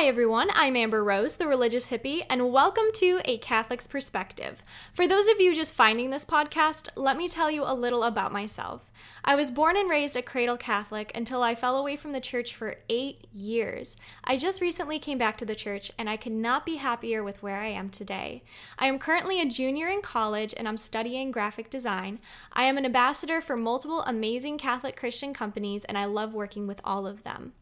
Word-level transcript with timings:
Hi, 0.00 0.06
everyone. 0.06 0.48
I'm 0.54 0.76
Amber 0.76 1.04
Rose, 1.04 1.36
the 1.36 1.46
religious 1.46 1.90
hippie, 1.90 2.22
and 2.30 2.50
welcome 2.50 2.86
to 2.94 3.20
A 3.26 3.36
Catholic's 3.36 3.86
Perspective. 3.86 4.62
For 4.94 5.06
those 5.06 5.28
of 5.28 5.42
you 5.42 5.54
just 5.54 5.74
finding 5.74 6.08
this 6.08 6.24
podcast, 6.24 6.88
let 6.96 7.18
me 7.18 7.28
tell 7.28 7.50
you 7.50 7.64
a 7.66 7.74
little 7.74 8.04
about 8.04 8.32
myself. 8.32 8.90
I 9.26 9.34
was 9.34 9.50
born 9.50 9.76
and 9.76 9.90
raised 9.90 10.16
a 10.16 10.22
cradle 10.22 10.56
Catholic 10.56 11.12
until 11.14 11.42
I 11.42 11.54
fell 11.54 11.76
away 11.76 11.96
from 11.96 12.12
the 12.12 12.20
church 12.20 12.54
for 12.54 12.76
eight 12.88 13.26
years. 13.30 13.98
I 14.24 14.38
just 14.38 14.62
recently 14.62 14.98
came 14.98 15.18
back 15.18 15.36
to 15.36 15.44
the 15.44 15.54
church, 15.54 15.92
and 15.98 16.08
I 16.08 16.16
could 16.16 16.32
not 16.32 16.64
be 16.64 16.76
happier 16.76 17.22
with 17.22 17.42
where 17.42 17.58
I 17.58 17.68
am 17.68 17.90
today. 17.90 18.42
I 18.78 18.86
am 18.86 18.98
currently 18.98 19.38
a 19.38 19.44
junior 19.44 19.88
in 19.88 20.00
college 20.00 20.54
and 20.56 20.66
I'm 20.66 20.78
studying 20.78 21.30
graphic 21.30 21.68
design. 21.68 22.20
I 22.54 22.64
am 22.64 22.78
an 22.78 22.86
ambassador 22.86 23.42
for 23.42 23.54
multiple 23.54 24.00
amazing 24.04 24.56
Catholic 24.56 24.96
Christian 24.96 25.34
companies, 25.34 25.84
and 25.84 25.98
I 25.98 26.06
love 26.06 26.32
working 26.32 26.66
with 26.66 26.80
all 26.84 27.06
of 27.06 27.22
them. 27.22 27.52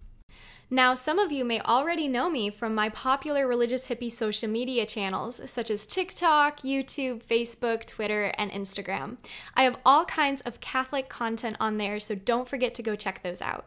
Now, 0.70 0.92
some 0.94 1.18
of 1.18 1.32
you 1.32 1.46
may 1.46 1.60
already 1.60 2.08
know 2.08 2.28
me 2.28 2.50
from 2.50 2.74
my 2.74 2.90
popular 2.90 3.48
religious 3.48 3.86
hippie 3.86 4.12
social 4.12 4.50
media 4.50 4.84
channels, 4.84 5.40
such 5.50 5.70
as 5.70 5.86
TikTok, 5.86 6.60
YouTube, 6.60 7.22
Facebook, 7.22 7.86
Twitter, 7.86 8.34
and 8.36 8.50
Instagram. 8.50 9.16
I 9.54 9.62
have 9.62 9.78
all 9.86 10.04
kinds 10.04 10.42
of 10.42 10.60
Catholic 10.60 11.08
content 11.08 11.56
on 11.58 11.78
there, 11.78 11.98
so 11.98 12.14
don't 12.14 12.46
forget 12.46 12.74
to 12.74 12.82
go 12.82 12.96
check 12.96 13.22
those 13.22 13.40
out. 13.40 13.64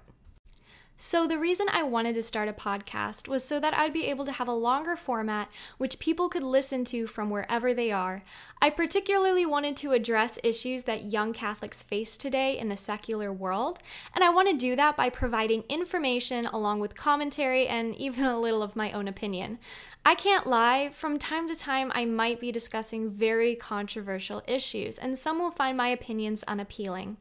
So, 1.03 1.25
the 1.25 1.39
reason 1.39 1.65
I 1.71 1.81
wanted 1.81 2.13
to 2.13 2.21
start 2.21 2.47
a 2.47 2.53
podcast 2.53 3.27
was 3.27 3.43
so 3.43 3.59
that 3.59 3.73
I'd 3.73 3.91
be 3.91 4.05
able 4.05 4.23
to 4.23 4.33
have 4.33 4.47
a 4.47 4.53
longer 4.53 4.95
format 4.95 5.51
which 5.79 5.97
people 5.97 6.29
could 6.29 6.43
listen 6.43 6.85
to 6.85 7.07
from 7.07 7.31
wherever 7.31 7.73
they 7.73 7.89
are. 7.89 8.21
I 8.61 8.69
particularly 8.69 9.43
wanted 9.43 9.75
to 9.77 9.93
address 9.93 10.37
issues 10.43 10.83
that 10.83 11.11
young 11.11 11.33
Catholics 11.33 11.81
face 11.81 12.17
today 12.17 12.55
in 12.55 12.69
the 12.69 12.77
secular 12.77 13.33
world, 13.33 13.79
and 14.13 14.23
I 14.23 14.29
want 14.29 14.49
to 14.49 14.55
do 14.55 14.75
that 14.75 14.95
by 14.95 15.09
providing 15.09 15.63
information 15.69 16.45
along 16.45 16.81
with 16.81 16.95
commentary 16.95 17.67
and 17.67 17.95
even 18.05 18.25
a 18.25 18.39
little 18.39 18.61
of 18.61 18.75
my 18.75 18.91
own 18.91 19.07
opinion. 19.07 19.57
I 20.05 20.13
can't 20.13 20.45
lie, 20.45 20.89
from 20.89 21.17
time 21.17 21.47
to 21.47 21.55
time, 21.55 21.91
I 21.95 22.05
might 22.05 22.39
be 22.39 22.51
discussing 22.51 23.09
very 23.09 23.55
controversial 23.55 24.43
issues, 24.47 24.99
and 24.99 25.17
some 25.17 25.39
will 25.39 25.49
find 25.49 25.75
my 25.75 25.87
opinions 25.87 26.43
unappealing. 26.43 27.17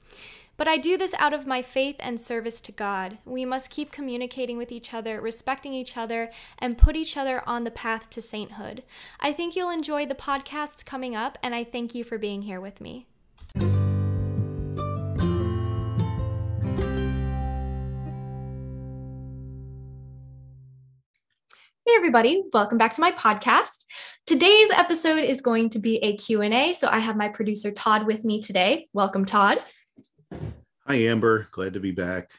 But 0.61 0.69
I 0.69 0.77
do 0.77 0.99
this 0.99 1.15
out 1.15 1.33
of 1.33 1.47
my 1.47 1.63
faith 1.63 1.97
and 2.01 2.21
service 2.21 2.61
to 2.61 2.71
God. 2.71 3.17
We 3.25 3.47
must 3.47 3.71
keep 3.71 3.91
communicating 3.91 4.59
with 4.59 4.71
each 4.71 4.93
other, 4.93 5.19
respecting 5.19 5.73
each 5.73 5.97
other, 5.97 6.31
and 6.59 6.77
put 6.77 6.97
each 6.97 7.17
other 7.17 7.43
on 7.47 7.65
the 7.65 7.71
path 7.71 8.11
to 8.11 8.21
sainthood. 8.21 8.83
I 9.21 9.33
think 9.33 9.57
you'll 9.57 9.71
enjoy 9.71 10.05
the 10.05 10.15
podcasts 10.15 10.85
coming 10.85 11.17
up, 11.17 11.39
and 11.43 11.55
I 11.55 11.65
thank 11.65 11.95
you 11.95 12.05
for 12.05 12.19
being 12.19 12.43
here 12.43 12.61
with 12.61 12.79
me. 12.79 13.07
Hey 21.87 21.97
everybody, 21.97 22.43
welcome 22.53 22.77
back 22.77 22.93
to 22.93 23.01
my 23.01 23.13
podcast. 23.13 23.87
Today's 24.27 24.71
episode 24.73 25.25
is 25.25 25.41
going 25.41 25.71
to 25.71 25.79
be 25.79 25.97
a 26.05 26.19
Q&A, 26.19 26.75
so 26.75 26.87
I 26.89 26.99
have 26.99 27.17
my 27.17 27.29
producer 27.29 27.73
Todd 27.73 28.07
with 28.07 28.27
me 28.27 28.43
today. 28.43 28.89
Welcome 28.93 29.25
Todd. 29.25 29.59
Hi, 30.91 30.97
Amber. 30.97 31.47
Glad 31.53 31.75
to 31.75 31.79
be 31.79 31.93
back. 31.93 32.33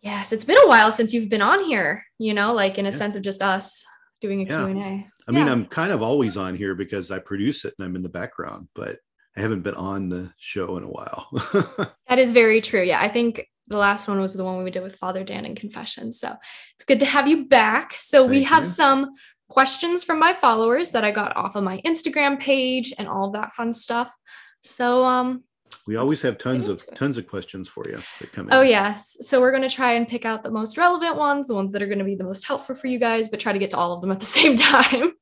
Yes, 0.00 0.32
it's 0.32 0.44
been 0.44 0.62
a 0.62 0.68
while 0.68 0.92
since 0.92 1.12
you've 1.12 1.28
been 1.28 1.42
on 1.42 1.64
here, 1.64 2.04
you 2.18 2.34
know, 2.34 2.54
like 2.54 2.78
in 2.78 2.86
a 2.86 2.90
yeah. 2.90 2.96
sense 2.96 3.16
of 3.16 3.24
just 3.24 3.42
us 3.42 3.84
doing 4.20 4.42
a 4.42 4.44
yeah. 4.44 4.64
Q&A. 4.64 4.80
I 4.80 5.10
yeah. 5.26 5.32
mean, 5.32 5.48
I'm 5.48 5.66
kind 5.66 5.90
of 5.90 6.02
always 6.02 6.36
on 6.36 6.54
here 6.54 6.76
because 6.76 7.10
I 7.10 7.18
produce 7.18 7.64
it 7.64 7.74
and 7.76 7.84
I'm 7.84 7.96
in 7.96 8.04
the 8.04 8.08
background, 8.08 8.68
but 8.76 8.98
I 9.36 9.40
haven't 9.40 9.62
been 9.62 9.74
on 9.74 10.08
the 10.08 10.32
show 10.38 10.76
in 10.76 10.84
a 10.84 10.88
while. 10.88 11.26
that 12.08 12.20
is 12.20 12.30
very 12.30 12.60
true. 12.60 12.80
Yeah, 12.80 13.00
I 13.00 13.08
think 13.08 13.44
the 13.66 13.76
last 13.76 14.06
one 14.06 14.20
was 14.20 14.34
the 14.34 14.44
one 14.44 14.62
we 14.62 14.70
did 14.70 14.84
with 14.84 14.94
Father 14.94 15.24
Dan 15.24 15.44
in 15.44 15.56
confession. 15.56 16.12
So 16.12 16.32
it's 16.76 16.84
good 16.84 17.00
to 17.00 17.06
have 17.06 17.26
you 17.26 17.46
back. 17.46 17.96
So 17.98 18.20
Thank 18.20 18.30
we 18.30 18.42
have 18.44 18.62
you. 18.62 18.70
some 18.70 19.14
questions 19.48 20.04
from 20.04 20.20
my 20.20 20.32
followers 20.32 20.92
that 20.92 21.02
I 21.02 21.10
got 21.10 21.36
off 21.36 21.56
of 21.56 21.64
my 21.64 21.80
Instagram 21.84 22.38
page 22.38 22.94
and 22.98 23.08
all 23.08 23.32
that 23.32 23.50
fun 23.50 23.72
stuff. 23.72 24.14
So 24.60 25.04
um 25.04 25.42
we 25.86 25.96
always 25.96 26.20
have 26.22 26.36
tons 26.38 26.68
of 26.68 26.84
tons 26.94 27.16
of 27.16 27.26
questions 27.26 27.68
for 27.68 27.88
you 27.88 27.98
that 28.20 28.32
come 28.32 28.48
in. 28.48 28.54
Oh 28.54 28.62
yes. 28.62 29.16
So 29.20 29.40
we're 29.40 29.52
going 29.52 29.68
to 29.68 29.74
try 29.74 29.92
and 29.92 30.08
pick 30.08 30.24
out 30.24 30.42
the 30.42 30.50
most 30.50 30.76
relevant 30.76 31.16
ones, 31.16 31.46
the 31.48 31.54
ones 31.54 31.72
that 31.72 31.82
are 31.82 31.86
going 31.86 31.98
to 32.00 32.04
be 32.04 32.16
the 32.16 32.24
most 32.24 32.44
helpful 32.44 32.74
for 32.74 32.88
you 32.88 32.98
guys, 32.98 33.28
but 33.28 33.38
try 33.40 33.52
to 33.52 33.58
get 33.58 33.70
to 33.70 33.76
all 33.76 33.92
of 33.92 34.00
them 34.00 34.10
at 34.10 34.18
the 34.20 34.26
same 34.38 34.56
time. 34.56 35.12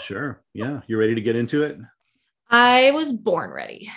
sure. 0.00 0.42
Yeah. 0.52 0.80
You 0.86 0.98
ready 0.98 1.14
to 1.14 1.20
get 1.20 1.36
into 1.36 1.62
it? 1.62 1.78
I 2.50 2.90
was 2.90 3.12
born 3.12 3.50
ready. 3.50 3.90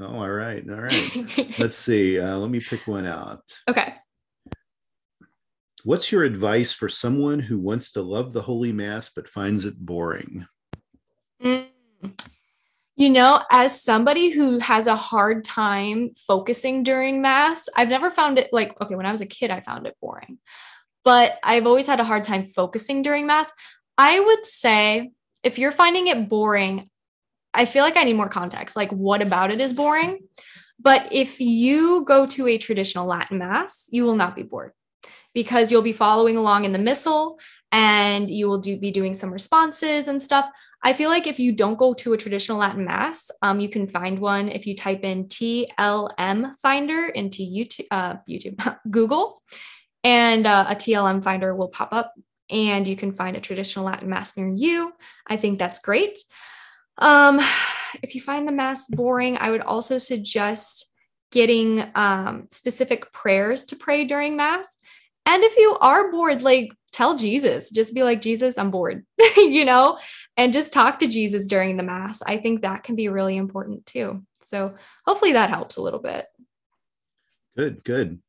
Oh, 0.00 0.16
all 0.20 0.30
right. 0.30 0.62
All 0.68 0.80
right. 0.82 1.58
Let's 1.58 1.74
see. 1.74 2.20
Uh, 2.20 2.36
let 2.36 2.50
me 2.50 2.60
pick 2.60 2.86
one 2.86 3.06
out. 3.06 3.42
Okay. 3.66 3.94
What's 5.84 6.12
your 6.12 6.24
advice 6.24 6.72
for 6.72 6.88
someone 6.88 7.38
who 7.38 7.58
wants 7.58 7.92
to 7.92 8.02
love 8.02 8.32
the 8.32 8.42
Holy 8.42 8.72
Mass 8.72 9.08
but 9.08 9.28
finds 9.28 9.64
it 9.64 9.78
boring? 9.78 10.46
Mm. 11.42 11.66
You 12.98 13.10
know, 13.10 13.40
as 13.48 13.80
somebody 13.80 14.30
who 14.30 14.58
has 14.58 14.88
a 14.88 14.96
hard 14.96 15.44
time 15.44 16.10
focusing 16.26 16.82
during 16.82 17.22
mass, 17.22 17.68
I've 17.76 17.88
never 17.88 18.10
found 18.10 18.40
it 18.40 18.48
like, 18.52 18.74
okay, 18.80 18.96
when 18.96 19.06
I 19.06 19.12
was 19.12 19.20
a 19.20 19.26
kid, 19.26 19.52
I 19.52 19.60
found 19.60 19.86
it 19.86 19.96
boring, 20.02 20.38
but 21.04 21.38
I've 21.44 21.64
always 21.64 21.86
had 21.86 22.00
a 22.00 22.04
hard 22.04 22.24
time 22.24 22.46
focusing 22.46 23.02
during 23.02 23.24
mass. 23.24 23.48
I 23.96 24.18
would 24.18 24.44
say 24.44 25.12
if 25.44 25.60
you're 25.60 25.70
finding 25.70 26.08
it 26.08 26.28
boring, 26.28 26.88
I 27.54 27.66
feel 27.66 27.84
like 27.84 27.96
I 27.96 28.02
need 28.02 28.16
more 28.16 28.28
context. 28.28 28.74
Like, 28.74 28.90
what 28.90 29.22
about 29.22 29.52
it 29.52 29.60
is 29.60 29.72
boring? 29.72 30.18
But 30.80 31.06
if 31.12 31.40
you 31.40 32.04
go 32.04 32.26
to 32.26 32.48
a 32.48 32.58
traditional 32.58 33.06
Latin 33.06 33.38
mass, 33.38 33.88
you 33.92 34.02
will 34.02 34.16
not 34.16 34.34
be 34.34 34.42
bored 34.42 34.72
because 35.34 35.70
you'll 35.70 35.82
be 35.82 35.92
following 35.92 36.36
along 36.36 36.64
in 36.64 36.72
the 36.72 36.80
missal 36.80 37.38
and 37.70 38.28
you 38.28 38.48
will 38.48 38.58
do 38.58 38.76
be 38.76 38.90
doing 38.90 39.14
some 39.14 39.32
responses 39.32 40.08
and 40.08 40.20
stuff. 40.20 40.50
I 40.82 40.92
feel 40.92 41.10
like 41.10 41.26
if 41.26 41.40
you 41.40 41.52
don't 41.52 41.78
go 41.78 41.92
to 41.94 42.12
a 42.12 42.16
traditional 42.16 42.58
Latin 42.58 42.84
mass, 42.84 43.30
um, 43.42 43.58
you 43.58 43.68
can 43.68 43.88
find 43.88 44.18
one 44.18 44.48
if 44.48 44.66
you 44.66 44.76
type 44.76 45.02
in 45.02 45.26
TLM 45.26 46.54
Finder 46.62 47.06
into 47.06 47.42
YouTube, 47.42 47.86
uh, 47.90 48.16
YouTube, 48.28 48.78
Google, 48.90 49.42
and 50.04 50.46
uh, 50.46 50.66
a 50.68 50.74
TLM 50.74 51.22
Finder 51.24 51.54
will 51.54 51.68
pop 51.68 51.92
up, 51.92 52.14
and 52.48 52.86
you 52.86 52.94
can 52.94 53.12
find 53.12 53.36
a 53.36 53.40
traditional 53.40 53.86
Latin 53.86 54.08
mass 54.08 54.36
near 54.36 54.48
you. 54.54 54.92
I 55.26 55.36
think 55.36 55.58
that's 55.58 55.80
great. 55.80 56.16
Um, 56.98 57.40
if 58.02 58.14
you 58.14 58.20
find 58.20 58.46
the 58.46 58.52
mass 58.52 58.86
boring, 58.88 59.36
I 59.38 59.50
would 59.50 59.62
also 59.62 59.98
suggest 59.98 60.92
getting 61.30 61.84
um, 61.94 62.46
specific 62.50 63.12
prayers 63.12 63.64
to 63.66 63.76
pray 63.76 64.04
during 64.04 64.36
mass. 64.36 64.76
And 65.26 65.42
if 65.42 65.56
you 65.58 65.76
are 65.80 66.10
bored, 66.10 66.42
like 66.42 66.72
tell 66.92 67.16
Jesus, 67.16 67.70
just 67.70 67.94
be 67.94 68.02
like, 68.02 68.22
Jesus, 68.22 68.58
I'm 68.58 68.70
bored, 68.70 69.04
you 69.36 69.64
know, 69.64 69.98
and 70.36 70.52
just 70.52 70.72
talk 70.72 70.98
to 71.00 71.06
Jesus 71.06 71.46
during 71.46 71.76
the 71.76 71.82
Mass. 71.82 72.22
I 72.22 72.38
think 72.38 72.62
that 72.62 72.82
can 72.82 72.96
be 72.96 73.08
really 73.08 73.36
important 73.36 73.86
too. 73.86 74.24
So 74.44 74.74
hopefully 75.04 75.32
that 75.32 75.50
helps 75.50 75.76
a 75.76 75.82
little 75.82 76.00
bit. 76.00 76.26
Good, 77.56 77.84
good. 77.84 78.20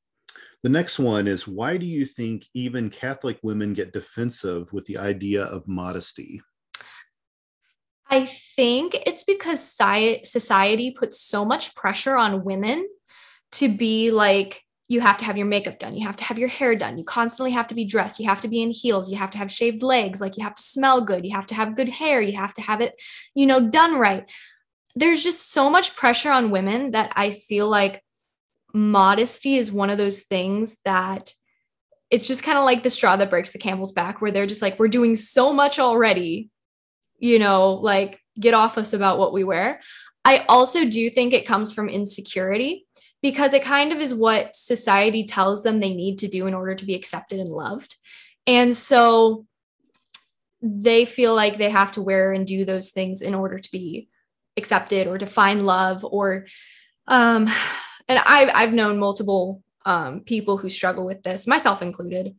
The 0.63 0.69
next 0.69 0.99
one 0.99 1.27
is 1.27 1.47
why 1.47 1.77
do 1.77 1.85
you 1.85 2.05
think 2.05 2.45
even 2.53 2.89
Catholic 2.89 3.39
women 3.41 3.73
get 3.73 3.93
defensive 3.93 4.73
with 4.73 4.85
the 4.85 4.97
idea 4.97 5.43
of 5.43 5.67
modesty? 5.67 6.41
I 8.09 8.25
think 8.25 8.95
it's 9.05 9.23
because 9.23 9.63
society 10.23 10.91
puts 10.91 11.21
so 11.21 11.45
much 11.45 11.75
pressure 11.75 12.17
on 12.17 12.43
women 12.43 12.87
to 13.53 13.69
be 13.69 14.11
like 14.11 14.63
you 14.89 14.99
have 14.99 15.17
to 15.17 15.25
have 15.25 15.37
your 15.37 15.47
makeup 15.47 15.79
done 15.79 15.95
you 15.95 16.05
have 16.05 16.15
to 16.15 16.23
have 16.23 16.37
your 16.37 16.49
hair 16.49 16.75
done 16.75 16.97
you 16.97 17.03
constantly 17.03 17.51
have 17.51 17.67
to 17.67 17.75
be 17.75 17.85
dressed 17.85 18.19
you 18.19 18.27
have 18.27 18.41
to 18.41 18.47
be 18.47 18.61
in 18.61 18.71
heels 18.71 19.09
you 19.09 19.15
have 19.15 19.31
to 19.31 19.37
have 19.37 19.51
shaved 19.51 19.81
legs 19.81 20.19
like 20.19 20.35
you 20.35 20.43
have 20.43 20.55
to 20.55 20.61
smell 20.61 21.01
good 21.01 21.25
you 21.25 21.33
have 21.33 21.47
to 21.47 21.55
have 21.55 21.75
good 21.75 21.89
hair 21.89 22.21
you 22.21 22.35
have 22.35 22.53
to 22.53 22.61
have 22.61 22.81
it 22.81 22.93
you 23.33 23.45
know 23.45 23.69
done 23.69 23.97
right. 23.97 24.29
There's 24.95 25.23
just 25.23 25.53
so 25.53 25.69
much 25.69 25.95
pressure 25.95 26.31
on 26.31 26.51
women 26.51 26.91
that 26.91 27.13
i 27.15 27.29
feel 27.29 27.69
like 27.69 28.03
modesty 28.73 29.55
is 29.55 29.71
one 29.71 29.89
of 29.89 29.97
those 29.97 30.21
things 30.21 30.77
that 30.83 31.31
it's 32.11 32.27
just 32.27 32.43
kind 32.43 32.57
of 32.57 32.65
like 32.65 32.83
the 32.83 32.89
straw 32.89 33.15
that 33.15 33.29
breaks 33.29 33.51
the 33.51 33.59
camel's 33.59 33.91
back 33.91 34.19
where 34.19 34.31
they're 34.31 34.47
just 34.47 34.61
like 34.61 34.77
we're 34.79 34.87
doing 34.87 35.15
so 35.15 35.53
much 35.53 35.79
already 35.79 36.49
you 37.19 37.39
know 37.39 37.73
like 37.73 38.19
get 38.39 38.53
off 38.53 38.77
us 38.77 38.93
about 38.93 39.19
what 39.19 39.33
we 39.33 39.43
wear. 39.43 39.81
I 40.25 40.45
also 40.49 40.85
do 40.85 41.09
think 41.09 41.33
it 41.33 41.45
comes 41.45 41.71
from 41.71 41.89
insecurity 41.89 42.85
because 43.21 43.53
it 43.53 43.63
kind 43.63 43.91
of 43.91 43.99
is 43.99 44.13
what 44.13 44.55
society 44.55 45.25
tells 45.25 45.63
them 45.63 45.79
they 45.79 45.93
need 45.93 46.19
to 46.19 46.27
do 46.27 46.47
in 46.47 46.53
order 46.53 46.75
to 46.75 46.85
be 46.85 46.95
accepted 46.95 47.39
and 47.39 47.49
loved. 47.49 47.95
And 48.47 48.75
so 48.75 49.45
they 50.61 51.05
feel 51.05 51.35
like 51.35 51.57
they 51.57 51.69
have 51.69 51.91
to 51.93 52.01
wear 52.01 52.31
and 52.31 52.45
do 52.45 52.65
those 52.65 52.91
things 52.91 53.21
in 53.21 53.35
order 53.35 53.59
to 53.59 53.71
be 53.71 54.09
accepted 54.57 55.07
or 55.07 55.17
to 55.17 55.25
find 55.25 55.65
love 55.65 56.03
or 56.03 56.45
um 57.07 57.47
and 58.07 58.19
I've 58.25 58.49
I've 58.53 58.73
known 58.73 58.99
multiple 58.99 59.63
um 59.85 60.21
people 60.21 60.57
who 60.57 60.69
struggle 60.69 61.05
with 61.05 61.23
this, 61.23 61.47
myself 61.47 61.81
included. 61.81 62.35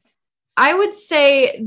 I 0.57 0.75
would 0.75 0.95
say 0.95 1.67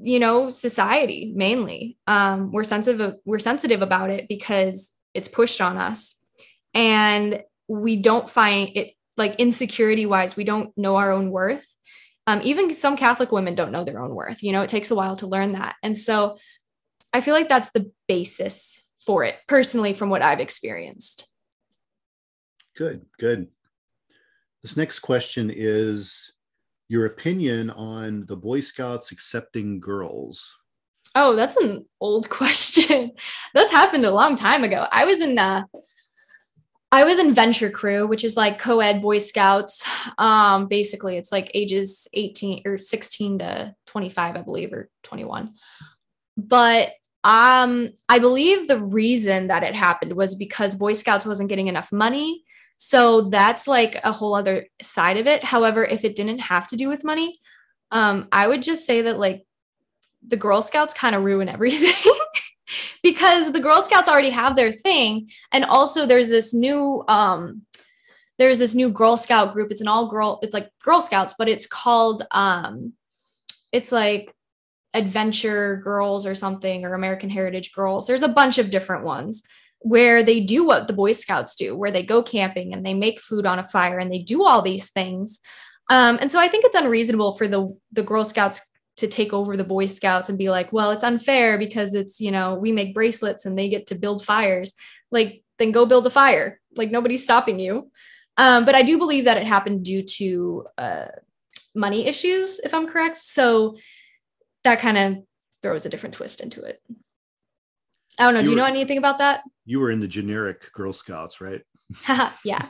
you 0.00 0.20
know 0.20 0.48
society 0.48 1.32
mainly 1.34 1.96
um 2.06 2.52
we're 2.52 2.64
sensitive 2.64 3.16
we're 3.24 3.40
sensitive 3.40 3.82
about 3.82 4.10
it 4.10 4.28
because 4.28 4.92
it's 5.12 5.26
pushed 5.26 5.60
on 5.60 5.76
us 5.76 6.14
and 6.74 7.42
we 7.68 7.96
don't 7.96 8.28
find 8.30 8.70
it 8.76 8.94
like 9.16 9.36
insecurity 9.36 10.06
wise, 10.06 10.36
we 10.36 10.44
don't 10.44 10.76
know 10.76 10.96
our 10.96 11.12
own 11.12 11.30
worth. 11.30 11.74
Um, 12.26 12.40
even 12.42 12.72
some 12.72 12.96
Catholic 12.96 13.32
women 13.32 13.54
don't 13.54 13.72
know 13.72 13.84
their 13.84 14.00
own 14.00 14.14
worth. 14.14 14.42
You 14.42 14.52
know, 14.52 14.62
it 14.62 14.68
takes 14.68 14.90
a 14.90 14.94
while 14.94 15.16
to 15.16 15.26
learn 15.26 15.52
that. 15.52 15.76
And 15.82 15.98
so 15.98 16.38
I 17.12 17.20
feel 17.20 17.34
like 17.34 17.48
that's 17.48 17.70
the 17.70 17.90
basis 18.06 18.82
for 19.04 19.24
it, 19.24 19.36
personally, 19.46 19.94
from 19.94 20.10
what 20.10 20.22
I've 20.22 20.40
experienced. 20.40 21.26
Good, 22.76 23.06
good. 23.18 23.48
This 24.62 24.76
next 24.76 25.00
question 25.00 25.50
is 25.54 26.32
your 26.88 27.06
opinion 27.06 27.70
on 27.70 28.26
the 28.26 28.36
Boy 28.36 28.60
Scouts 28.60 29.10
accepting 29.10 29.80
girls. 29.80 30.56
Oh, 31.14 31.34
that's 31.34 31.56
an 31.56 31.86
old 32.00 32.28
question. 32.30 33.12
that's 33.54 33.72
happened 33.72 34.04
a 34.04 34.10
long 34.10 34.36
time 34.36 34.64
ago. 34.64 34.86
I 34.92 35.04
was 35.04 35.20
in 35.20 35.38
uh 35.38 35.64
I 36.90 37.04
was 37.04 37.18
in 37.18 37.34
Venture 37.34 37.68
Crew, 37.68 38.06
which 38.06 38.24
is 38.24 38.36
like 38.36 38.58
co-ed 38.58 39.02
Boy 39.02 39.18
Scouts. 39.18 39.86
Um, 40.16 40.68
basically, 40.68 41.18
it's 41.18 41.30
like 41.30 41.50
ages 41.52 42.08
18 42.14 42.62
or 42.64 42.78
16 42.78 43.40
to 43.40 43.74
25, 43.86 44.36
I 44.36 44.42
believe, 44.42 44.72
or 44.72 44.88
21. 45.02 45.54
But 46.36 46.92
um, 47.24 47.90
I 48.08 48.18
believe 48.20 48.68
the 48.68 48.82
reason 48.82 49.48
that 49.48 49.64
it 49.64 49.74
happened 49.74 50.14
was 50.14 50.34
because 50.34 50.74
Boy 50.74 50.94
Scouts 50.94 51.26
wasn't 51.26 51.50
getting 51.50 51.66
enough 51.66 51.92
money. 51.92 52.44
So 52.78 53.22
that's 53.22 53.66
like 53.66 54.00
a 54.02 54.12
whole 54.12 54.34
other 54.34 54.66
side 54.80 55.18
of 55.18 55.26
it. 55.26 55.44
However, 55.44 55.84
if 55.84 56.04
it 56.04 56.14
didn't 56.14 56.38
have 56.38 56.68
to 56.68 56.76
do 56.76 56.88
with 56.88 57.04
money, 57.04 57.38
um, 57.90 58.28
I 58.32 58.46
would 58.46 58.62
just 58.62 58.86
say 58.86 59.02
that 59.02 59.18
like 59.18 59.44
the 60.26 60.36
Girl 60.36 60.62
Scouts 60.62 60.94
kind 60.94 61.14
of 61.14 61.22
ruin 61.22 61.48
everything. 61.50 62.12
Because 63.02 63.52
the 63.52 63.60
Girl 63.60 63.80
Scouts 63.82 64.08
already 64.08 64.30
have 64.30 64.56
their 64.56 64.72
thing. 64.72 65.30
And 65.52 65.64
also 65.64 66.06
there's 66.06 66.28
this 66.28 66.54
new 66.54 67.04
um 67.08 67.62
there's 68.38 68.58
this 68.58 68.74
new 68.74 68.88
Girl 68.88 69.16
Scout 69.16 69.52
group. 69.52 69.72
It's 69.72 69.80
an 69.80 69.88
all 69.88 70.08
girl, 70.08 70.38
it's 70.42 70.54
like 70.54 70.70
Girl 70.82 71.00
Scouts, 71.00 71.34
but 71.38 71.48
it's 71.48 71.66
called 71.66 72.24
um 72.30 72.92
it's 73.72 73.92
like 73.92 74.32
Adventure 74.94 75.80
Girls 75.84 76.24
or 76.24 76.34
something 76.34 76.84
or 76.84 76.94
American 76.94 77.30
Heritage 77.30 77.72
Girls. 77.72 78.06
There's 78.06 78.22
a 78.22 78.28
bunch 78.28 78.58
of 78.58 78.70
different 78.70 79.04
ones 79.04 79.42
where 79.80 80.22
they 80.22 80.40
do 80.40 80.66
what 80.66 80.86
the 80.86 80.92
Boy 80.92 81.12
Scouts 81.12 81.54
do, 81.54 81.76
where 81.76 81.90
they 81.90 82.02
go 82.02 82.22
camping 82.22 82.72
and 82.72 82.84
they 82.84 82.94
make 82.94 83.20
food 83.20 83.46
on 83.46 83.58
a 83.58 83.64
fire 83.64 83.98
and 83.98 84.10
they 84.10 84.18
do 84.18 84.44
all 84.44 84.62
these 84.62 84.90
things. 84.90 85.38
Um, 85.90 86.18
and 86.20 86.30
so 86.32 86.38
I 86.38 86.48
think 86.48 86.64
it's 86.64 86.76
unreasonable 86.76 87.34
for 87.34 87.48
the 87.48 87.76
the 87.92 88.02
Girl 88.02 88.24
Scouts 88.24 88.60
to 88.98 89.08
take 89.08 89.32
over 89.32 89.56
the 89.56 89.64
Boy 89.64 89.86
Scouts 89.86 90.28
and 90.28 90.38
be 90.38 90.50
like, 90.50 90.72
well, 90.72 90.90
it's 90.90 91.04
unfair 91.04 91.58
because 91.58 91.94
it's, 91.94 92.20
you 92.20 92.30
know, 92.30 92.54
we 92.54 92.72
make 92.72 92.94
bracelets 92.94 93.46
and 93.46 93.58
they 93.58 93.68
get 93.68 93.86
to 93.88 93.94
build 93.94 94.24
fires. 94.24 94.72
Like, 95.10 95.42
then 95.58 95.72
go 95.72 95.86
build 95.86 96.06
a 96.06 96.10
fire. 96.10 96.60
Like, 96.76 96.90
nobody's 96.90 97.24
stopping 97.24 97.58
you. 97.58 97.90
Um, 98.36 98.64
but 98.64 98.74
I 98.74 98.82
do 98.82 98.98
believe 98.98 99.24
that 99.24 99.36
it 99.36 99.46
happened 99.46 99.84
due 99.84 100.02
to 100.02 100.66
uh, 100.78 101.06
money 101.74 102.06
issues, 102.06 102.58
if 102.60 102.74
I'm 102.74 102.86
correct. 102.86 103.18
So 103.18 103.76
that 104.64 104.80
kind 104.80 104.98
of 104.98 105.24
throws 105.62 105.86
a 105.86 105.88
different 105.88 106.14
twist 106.14 106.40
into 106.40 106.62
it. 106.62 106.80
I 108.18 108.24
don't 108.24 108.34
know. 108.34 108.40
You 108.40 108.44
do 108.44 108.50
you 108.50 108.56
were, 108.56 108.62
know 108.62 108.68
anything 108.68 108.98
about 108.98 109.18
that? 109.18 109.42
You 109.64 109.80
were 109.80 109.90
in 109.90 110.00
the 110.00 110.08
generic 110.08 110.72
Girl 110.72 110.92
Scouts, 110.92 111.40
right? 111.40 111.62
yeah. 112.44 112.68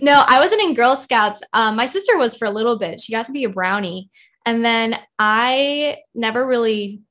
no, 0.00 0.24
I 0.26 0.40
wasn't 0.40 0.62
in 0.62 0.74
Girl 0.74 0.96
Scouts. 0.96 1.42
Um, 1.52 1.76
my 1.76 1.86
sister 1.86 2.16
was 2.16 2.36
for 2.36 2.46
a 2.46 2.50
little 2.50 2.78
bit. 2.78 3.00
She 3.00 3.12
got 3.12 3.26
to 3.26 3.32
be 3.32 3.44
a 3.44 3.50
brownie. 3.50 4.10
And 4.48 4.64
then 4.64 4.98
I 5.18 5.98
never 6.14 6.46
really 6.46 7.02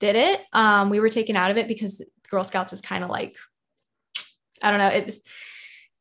did 0.00 0.16
it. 0.16 0.40
Um, 0.52 0.90
we 0.90 0.98
were 0.98 1.08
taken 1.08 1.36
out 1.36 1.52
of 1.52 1.56
it 1.56 1.68
because 1.68 2.02
Girl 2.28 2.42
Scouts 2.42 2.72
is 2.72 2.80
kind 2.80 3.04
of 3.04 3.10
like, 3.10 3.36
I 4.60 4.72
don't 4.72 4.80
know, 4.80 4.88
it 4.88 5.16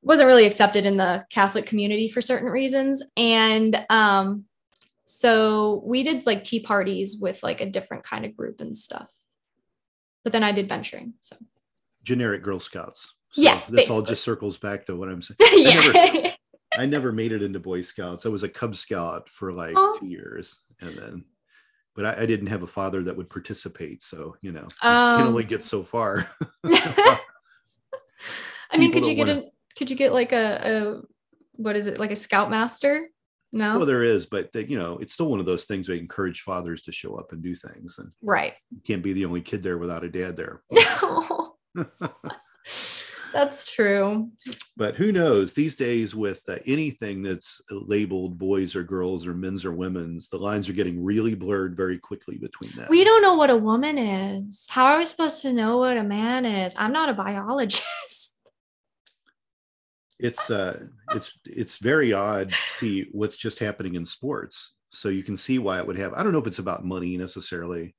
wasn't 0.01 0.25
really 0.25 0.47
accepted 0.47 0.87
in 0.87 0.97
the 0.97 1.25
Catholic 1.29 1.67
community 1.67 2.09
for 2.09 2.21
certain 2.21 2.49
reasons. 2.49 3.03
And 3.15 3.85
um, 3.91 4.45
so 5.05 5.83
we 5.85 6.01
did 6.01 6.25
like 6.25 6.43
tea 6.43 6.61
parties 6.61 7.19
with 7.21 7.43
like 7.43 7.61
a 7.61 7.69
different 7.69 8.03
kind 8.03 8.25
of 8.25 8.35
group 8.35 8.59
and 8.59 8.75
stuff. 8.75 9.11
But 10.23 10.33
then 10.33 10.43
I 10.43 10.51
did 10.51 10.67
venturing. 10.67 11.13
So 11.21 11.35
generic 12.01 12.41
Girl 12.41 12.59
Scouts. 12.59 13.13
So 13.33 13.43
yeah. 13.43 13.59
This 13.69 13.81
basically. 13.81 13.95
all 13.95 14.01
just 14.01 14.23
circles 14.23 14.57
back 14.57 14.87
to 14.87 14.95
what 14.95 15.09
I'm 15.09 15.21
saying. 15.21 15.37
yeah. 15.39 15.81
I 15.83 16.21
never, 16.23 16.35
I 16.77 16.85
never 16.85 17.11
made 17.11 17.31
it 17.31 17.41
into 17.41 17.59
Boy 17.59 17.81
Scouts. 17.81 18.25
I 18.25 18.29
was 18.29 18.43
a 18.43 18.49
Cub 18.49 18.75
Scout 18.75 19.29
for 19.29 19.51
like 19.51 19.75
two 19.99 20.07
years 20.07 20.59
and 20.81 20.95
then 20.95 21.25
but 21.95 22.05
I, 22.05 22.23
I, 22.23 22.25
didn't 22.25 22.47
have 22.47 22.63
a 22.63 22.67
father 22.67 23.03
that 23.03 23.15
would 23.17 23.29
participate 23.29 24.01
so 24.01 24.37
you 24.41 24.53
know 24.53 24.67
um, 24.81 25.11
you 25.11 25.17
can 25.17 25.27
only 25.27 25.43
get 25.43 25.63
so 25.63 25.83
far. 25.83 26.29
I 26.63 27.19
mean 28.77 28.91
could 28.91 29.05
you 29.05 29.15
get 29.15 29.27
wanna... 29.27 29.41
a 29.41 29.51
could 29.77 29.89
you 29.89 29.95
get 29.95 30.13
like 30.13 30.31
a, 30.31 30.61
a 30.63 31.01
what 31.53 31.75
is 31.75 31.87
it 31.87 31.99
like 31.99 32.11
a 32.11 32.15
scoutmaster? 32.15 33.09
No? 33.51 33.77
Well 33.77 33.85
there 33.85 34.03
is 34.03 34.27
but 34.27 34.53
the, 34.53 34.69
you 34.69 34.77
know 34.77 34.97
it's 34.99 35.13
still 35.13 35.29
one 35.29 35.39
of 35.39 35.45
those 35.45 35.65
things 35.65 35.89
where 35.89 35.95
you 35.95 36.01
encourage 36.01 36.41
fathers 36.41 36.81
to 36.83 36.91
show 36.91 37.15
up 37.15 37.31
and 37.31 37.41
do 37.41 37.55
things 37.55 37.97
and 37.97 38.11
right. 38.21 38.53
you 38.71 38.81
can't 38.85 39.03
be 39.03 39.13
the 39.13 39.25
only 39.25 39.41
kid 39.41 39.63
there 39.63 39.77
without 39.77 40.03
a 40.03 40.09
dad 40.09 40.35
there 40.35 40.61
That's 43.33 43.71
true. 43.71 44.31
But 44.75 44.95
who 44.95 45.11
knows? 45.11 45.53
These 45.53 45.75
days, 45.75 46.15
with 46.15 46.41
uh, 46.47 46.57
anything 46.65 47.21
that's 47.21 47.61
labeled 47.69 48.37
boys 48.37 48.75
or 48.75 48.83
girls 48.83 49.27
or 49.27 49.33
men's 49.33 49.65
or 49.65 49.71
women's, 49.71 50.29
the 50.29 50.37
lines 50.37 50.67
are 50.69 50.73
getting 50.73 51.03
really 51.03 51.35
blurred 51.35 51.75
very 51.75 51.99
quickly 51.99 52.37
between 52.37 52.71
them. 52.75 52.87
We 52.89 53.03
don't 53.03 53.21
know 53.21 53.35
what 53.35 53.49
a 53.49 53.57
woman 53.57 53.97
is. 53.97 54.67
How 54.69 54.85
are 54.85 54.97
we 54.97 55.05
supposed 55.05 55.41
to 55.43 55.53
know 55.53 55.77
what 55.77 55.97
a 55.97 56.03
man 56.03 56.45
is? 56.45 56.75
I'm 56.77 56.93
not 56.93 57.09
a 57.09 57.13
biologist. 57.13 57.85
It's 60.21 60.51
uh, 60.51 60.87
it's 61.15 61.31
it's 61.45 61.77
very 61.77 62.11
odd 62.11 62.49
to 62.49 62.57
see 62.67 63.07
what's 63.13 63.37
just 63.37 63.57
happening 63.57 63.95
in 63.95 64.05
sports. 64.05 64.73
So 64.89 65.07
you 65.07 65.23
can 65.23 65.37
see 65.37 65.59
why 65.59 65.79
it 65.79 65.87
would 65.87 65.97
have. 65.97 66.11
I 66.11 66.23
don't 66.23 66.33
know 66.33 66.39
if 66.39 66.47
it's 66.47 66.59
about 66.59 66.83
money 66.83 67.15
necessarily 67.15 67.95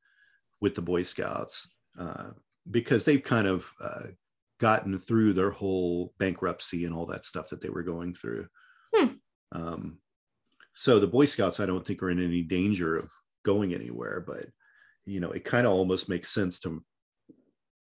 with 0.61 0.75
the 0.75 0.83
Boy 0.83 1.03
Scouts. 1.03 1.67
Uh, 1.99 2.33
because 2.71 3.07
they've 3.07 3.23
kind 3.23 3.47
of 3.47 3.73
uh, 3.83 4.09
gotten 4.61 4.99
through 4.99 5.33
their 5.33 5.51
whole 5.51 6.13
bankruptcy 6.19 6.85
and 6.85 6.95
all 6.95 7.07
that 7.07 7.25
stuff 7.25 7.49
that 7.49 7.61
they 7.61 7.71
were 7.71 7.83
going 7.83 8.15
through. 8.15 8.47
Hmm. 8.95 9.07
Um, 9.53 9.99
so 10.75 11.01
the 11.01 11.07
Boy 11.07 11.25
Scouts, 11.25 11.59
I 11.59 11.67
don't 11.67 11.85
think, 11.85 12.03
are 12.03 12.11
in 12.11 12.23
any 12.23 12.43
danger 12.43 12.97
of 12.97 13.11
going 13.43 13.75
anywhere, 13.75 14.23
but 14.25 14.47
you 15.07 15.19
know, 15.19 15.31
it 15.31 15.45
kind 15.45 15.67
of 15.67 15.73
almost 15.73 16.09
makes 16.09 16.31
sense 16.31 16.61
to, 16.61 16.85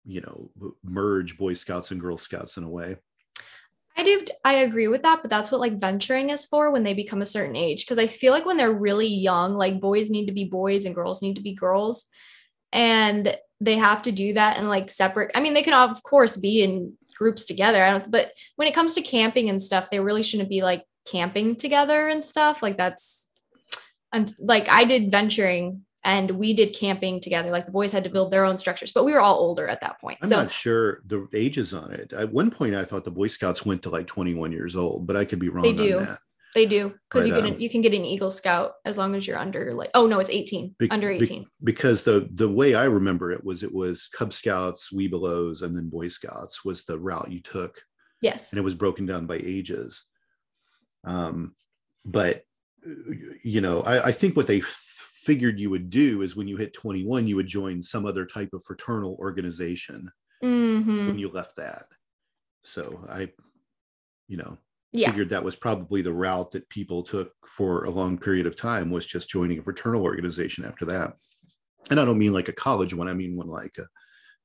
you 0.06 0.21
know, 0.21 0.51
merge 0.83 1.38
Boy 1.38 1.53
Scouts 1.53 1.91
and 1.91 2.01
Girl 2.01 2.17
Scouts 2.17 2.57
in 2.57 2.63
a 2.63 2.69
way. 2.69 2.97
I 3.97 4.03
do. 4.03 4.25
I 4.44 4.56
agree 4.56 4.89
with 4.89 5.03
that, 5.03 5.21
but 5.21 5.29
that's 5.29 5.51
what 5.51 5.62
like 5.62 5.79
venturing 5.79 6.29
is 6.29 6.43
for 6.43 6.69
when 6.72 6.84
they 6.84 6.93
become 6.93 7.22
a 7.22 7.25
certain 7.25 7.55
age. 7.55 7.86
Because 7.86 7.98
I 7.98 8.07
feel 8.07 8.34
like 8.34 8.45
when 8.45 8.57
they're 8.57 8.74
really 8.74 9.07
young, 9.07 9.55
like 9.55 9.79
boys 9.79 10.10
need 10.10 10.25
to 10.25 10.34
be 10.34 10.43
boys 10.43 10.84
and 10.84 10.93
girls 10.93 11.22
need 11.22 11.36
to 11.36 11.41
be 11.41 11.53
girls, 11.53 12.05
and 12.75 13.36
they 13.62 13.77
have 13.77 14.03
to 14.03 14.12
do 14.12 14.34
that 14.34 14.58
and 14.58 14.70
like 14.70 14.91
separate. 14.91 15.32
I 15.34 15.39
mean, 15.39 15.55
they 15.55 15.63
can 15.63 15.74
of 15.74 16.03
course 16.03 16.38
be 16.38 16.62
in 16.62 16.94
groups 17.15 17.46
together. 17.46 17.82
I 17.82 17.91
don't, 17.91 18.12
but 18.12 18.34
when 18.58 18.67
it 18.67 18.75
comes 18.75 18.94
to 18.96 19.01
camping 19.01 19.50
and 19.50 19.60
stuff, 19.60 19.89
they 19.89 20.01
really 20.01 20.22
shouldn't 20.22 20.50
be 20.50 20.62
like 20.62 20.84
camping 21.10 21.55
together 21.55 22.10
and 22.10 22.24
stuff. 22.24 22.62
Like 22.62 22.77
that's, 22.77 23.29
and 24.12 24.32
like 24.39 24.70
I 24.70 24.84
did 24.84 25.10
venturing 25.10 25.86
and 26.03 26.32
we 26.32 26.53
did 26.53 26.75
camping 26.75 27.22
together. 27.22 27.50
Like 27.50 27.65
the 27.65 27.72
boys 27.72 27.94
had 27.94 28.03
to 28.03 28.10
build 28.10 28.32
their 28.32 28.44
own 28.44 28.58
structures, 28.58 28.91
but 28.91 29.05
we 29.05 29.13
were 29.13 29.22
all 29.22 29.39
older 29.39 29.67
at 29.67 29.79
that 29.82 30.00
point. 30.01 30.20
I'm 30.22 30.29
so, 30.29 30.44
not 30.44 30.51
sure 30.51 31.01
the 31.05 31.27
ages 31.34 31.74
on 31.74 31.94
it. 31.94 32.12
At 32.12 32.32
one 32.32 32.51
point, 32.51 32.75
I 32.75 32.84
thought 32.84 33.05
the 33.05 33.12
Boy 33.12 33.27
Scouts 33.27 33.65
went 33.65 33.84
to 33.84 33.89
like 33.89 34.05
21 34.05 34.51
years 34.51 34.75
old, 34.75 35.08
but 35.08 35.15
I 35.15 35.24
could 35.24 35.39
be 35.39 35.50
wrong. 35.50 35.63
They 35.63 35.74
do. 35.74 36.05
They 36.55 36.65
do 36.65 36.95
because 37.09 37.27
you 37.27 37.33
can 37.33 37.59
you 37.59 37.69
can 37.69 37.81
get 37.81 37.93
an 37.93 38.05
Eagle 38.05 38.31
Scout 38.31 38.75
as 38.85 38.97
long 38.97 39.13
as 39.13 39.27
you're 39.27 39.38
under 39.38 39.74
like 39.74 39.91
oh 39.93 40.07
no 40.07 40.19
it's 40.19 40.29
18 40.29 40.75
be, 40.79 40.89
under 40.89 41.12
18 41.12 41.43
be, 41.43 41.47
because 41.63 42.03
the 42.03 42.29
the 42.33 42.50
way 42.50 42.74
I 42.74 42.85
remember 42.85 43.31
it 43.31 43.43
was 43.43 43.62
it 43.62 43.74
was 43.74 44.07
Cub 44.07 44.33
Scouts, 44.33 44.89
Webelos, 44.93 45.62
and 45.62 45.75
then 45.75 45.89
Boy 45.89 46.07
Scouts 46.07 46.63
was 46.63 46.85
the 46.85 46.97
route 46.97 47.29
you 47.29 47.41
took. 47.41 47.81
Yes, 48.21 48.51
and 48.51 48.57
it 48.57 48.63
was 48.63 48.74
broken 48.74 49.05
down 49.05 49.27
by 49.27 49.35
ages. 49.35 50.03
Um, 51.03 51.55
but 52.05 52.43
you 53.43 53.62
know 53.62 53.81
I, 53.81 54.07
I 54.07 54.12
think 54.13 54.35
what 54.35 54.47
they 54.47 54.62
figured 54.62 55.59
you 55.59 55.69
would 55.69 55.89
do 55.89 56.21
is 56.21 56.35
when 56.35 56.47
you 56.47 56.55
hit 56.55 56.74
21 56.74 57.27
you 57.27 57.35
would 57.35 57.47
join 57.47 57.81
some 57.81 58.05
other 58.05 58.25
type 58.25 58.50
of 58.53 58.63
fraternal 58.63 59.17
organization 59.19 60.09
mm-hmm. 60.43 61.07
when 61.07 61.19
you 61.19 61.29
left 61.29 61.55
that. 61.57 61.85
So 62.63 63.05
I, 63.09 63.31
you 64.27 64.38
know, 64.38 64.57
yeah. 64.96 65.10
figured 65.10 65.30
that 65.30 65.44
was 65.44 65.56
probably 65.56 66.02
the 66.02 66.14
route 66.14 66.52
that 66.52 66.68
people 66.70 67.04
took 67.04 67.32
for 67.48 67.86
a 67.86 67.90
long 67.90 68.18
period 68.18 68.46
of 68.46 68.56
time 68.56 68.90
was 68.90 69.06
just 69.06 69.30
joining 69.30 69.60
a 69.60 69.64
fraternal 69.64 70.04
organization 70.04 70.66
after 70.66 70.86
that 70.86 71.14
and 71.90 72.00
i 72.00 72.06
don't 72.06 72.18
mean 72.18 72.34
like 72.34 72.50
a 72.50 72.54
college 72.54 72.94
one 72.94 73.08
i 73.08 73.14
mean 73.14 73.36
one 73.36 73.48
like 73.48 73.78
a 73.78 73.86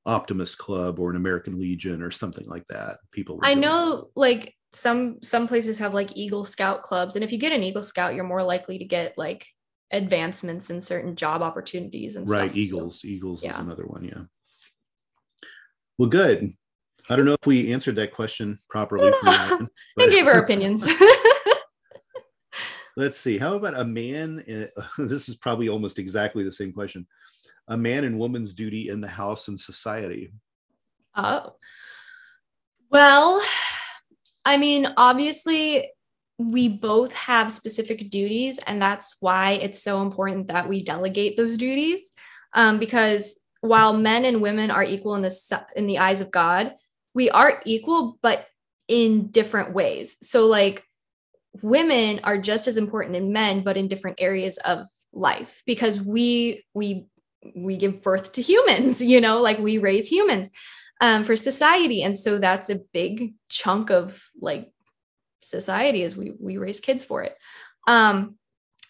optimist 0.05 0.57
club 0.57 0.99
or 0.99 1.11
an 1.11 1.15
american 1.15 1.59
legion 1.59 2.01
or 2.01 2.11
something 2.11 2.47
like 2.47 2.65
that 2.69 2.97
people 3.11 3.39
i 3.43 3.53
know 3.53 4.01
that. 4.01 4.07
like 4.15 4.55
some 4.73 5.17
some 5.21 5.47
places 5.47 5.77
have 5.77 5.93
like 5.93 6.15
eagle 6.15 6.45
scout 6.45 6.81
clubs 6.81 7.15
and 7.15 7.23
if 7.23 7.31
you 7.31 7.37
get 7.37 7.51
an 7.51 7.63
eagle 7.63 7.83
scout 7.83 8.15
you're 8.15 8.23
more 8.23 8.43
likely 8.43 8.77
to 8.77 8.85
get 8.85 9.17
like 9.17 9.45
advancements 9.91 10.69
in 10.69 10.79
certain 10.79 11.15
job 11.15 11.41
opportunities 11.41 12.15
and 12.15 12.27
right 12.29 12.37
stuff. 12.37 12.49
Right. 12.49 12.57
Eagles 12.57 13.01
eagles 13.03 13.43
yeah. 13.43 13.51
is 13.51 13.57
another 13.59 13.83
one 13.83 14.03
yeah 14.05 14.23
well 15.97 16.09
good 16.09 16.53
I 17.09 17.15
don't 17.15 17.25
know 17.25 17.33
if 17.33 17.45
we 17.45 17.73
answered 17.73 17.95
that 17.97 18.13
question 18.13 18.59
properly. 18.69 19.11
I 19.23 19.67
gave 19.97 20.27
our 20.27 20.39
opinions. 20.39 20.87
Let's 22.97 23.17
see. 23.17 23.37
How 23.37 23.55
about 23.55 23.79
a 23.79 23.85
man? 23.85 24.43
This 24.97 25.29
is 25.29 25.35
probably 25.35 25.69
almost 25.69 25.99
exactly 25.99 26.43
the 26.43 26.51
same 26.51 26.73
question. 26.73 27.07
A 27.67 27.77
man 27.77 28.03
and 28.03 28.19
woman's 28.19 28.53
duty 28.53 28.89
in 28.89 28.99
the 28.99 29.07
house 29.07 29.47
and 29.47 29.59
society. 29.59 30.33
Oh. 31.15 31.55
Well, 32.89 33.41
I 34.43 34.57
mean, 34.57 34.93
obviously, 34.97 35.89
we 36.37 36.67
both 36.67 37.13
have 37.13 37.51
specific 37.51 38.09
duties, 38.09 38.59
and 38.67 38.81
that's 38.81 39.15
why 39.19 39.51
it's 39.53 39.81
so 39.81 40.01
important 40.01 40.49
that 40.49 40.67
we 40.67 40.81
delegate 40.81 41.37
those 41.37 41.57
duties. 41.57 42.01
Um, 42.53 42.79
because 42.79 43.39
while 43.61 43.93
men 43.93 44.25
and 44.25 44.41
women 44.41 44.71
are 44.71 44.83
equal 44.83 45.15
in 45.15 45.21
the 45.21 45.65
in 45.75 45.87
the 45.87 45.99
eyes 45.99 46.19
of 46.19 46.31
God, 46.31 46.73
we 47.13 47.29
are 47.29 47.61
equal, 47.65 48.17
but 48.21 48.47
in 48.87 49.27
different 49.27 49.73
ways. 49.73 50.17
So, 50.21 50.47
like, 50.47 50.85
women 51.61 52.19
are 52.23 52.37
just 52.37 52.67
as 52.67 52.77
important 52.77 53.15
in 53.15 53.33
men, 53.33 53.61
but 53.61 53.77
in 53.77 53.87
different 53.87 54.21
areas 54.21 54.57
of 54.57 54.87
life 55.13 55.61
because 55.65 56.01
we 56.01 56.63
we 56.73 57.05
we 57.55 57.75
give 57.77 58.01
birth 58.01 58.31
to 58.33 58.41
humans. 58.41 59.01
You 59.11 59.21
know, 59.21 59.41
like 59.41 59.59
we 59.59 59.77
raise 59.77 60.07
humans 60.07 60.49
um, 61.01 61.23
for 61.23 61.35
society, 61.35 62.03
and 62.03 62.17
so 62.17 62.37
that's 62.37 62.69
a 62.69 62.79
big 62.93 63.33
chunk 63.49 63.89
of 63.89 64.23
like 64.39 64.71
society 65.41 66.03
as 66.03 66.15
we 66.15 66.33
we 66.39 66.57
raise 66.57 66.79
kids 66.79 67.03
for 67.03 67.23
it. 67.23 67.35
Um, 67.87 68.35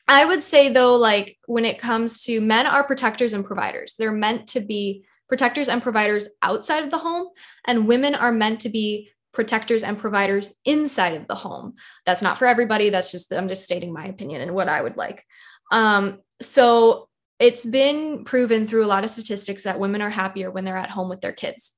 I 0.08 0.26
would 0.26 0.44
say 0.44 0.70
though, 0.70 0.96
like 0.96 1.38
when 1.48 1.66
it 1.66 1.80
comes 1.80 2.24
to 2.26 2.42
men 2.42 2.68
are 2.68 2.84
protectors 2.84 3.34
and 3.34 3.46
providers, 3.46 3.96
they're 3.98 4.12
meant 4.12 4.48
to 4.50 4.60
be 4.60 5.06
protectors 5.32 5.70
and 5.70 5.82
providers 5.82 6.28
outside 6.42 6.84
of 6.84 6.92
the 6.92 6.98
home, 6.98 7.30
and 7.66 7.88
women 7.88 8.14
are 8.14 8.32
meant 8.32 8.60
to 8.62 8.70
be 8.70 9.10
protectors 9.32 9.82
and 9.82 9.98
providers 9.98 10.54
inside 10.66 11.16
of 11.16 11.28
the 11.28 11.36
home. 11.36 11.76
That's 12.06 12.22
not 12.22 12.38
for 12.38 12.46
everybody. 12.46 12.90
That's 12.90 13.12
just 13.12 13.32
I'm 13.32 13.48
just 13.48 13.64
stating 13.64 13.94
my 13.94 14.06
opinion 14.06 14.42
and 14.42 14.54
what 14.54 14.68
I 14.68 14.82
would 14.82 14.98
like. 14.98 15.24
Um, 15.72 16.20
so 16.42 17.08
it's 17.40 17.66
been 17.66 18.26
proven 18.26 18.68
through 18.68 18.86
a 18.86 18.92
lot 18.94 19.06
of 19.06 19.10
statistics 19.10 19.64
that 19.64 19.80
women 19.80 20.02
are 20.02 20.10
happier 20.10 20.52
when 20.52 20.66
they're 20.66 20.78
at 20.78 20.90
home 20.90 21.08
with 21.08 21.22
their 21.22 21.32
kids 21.32 21.72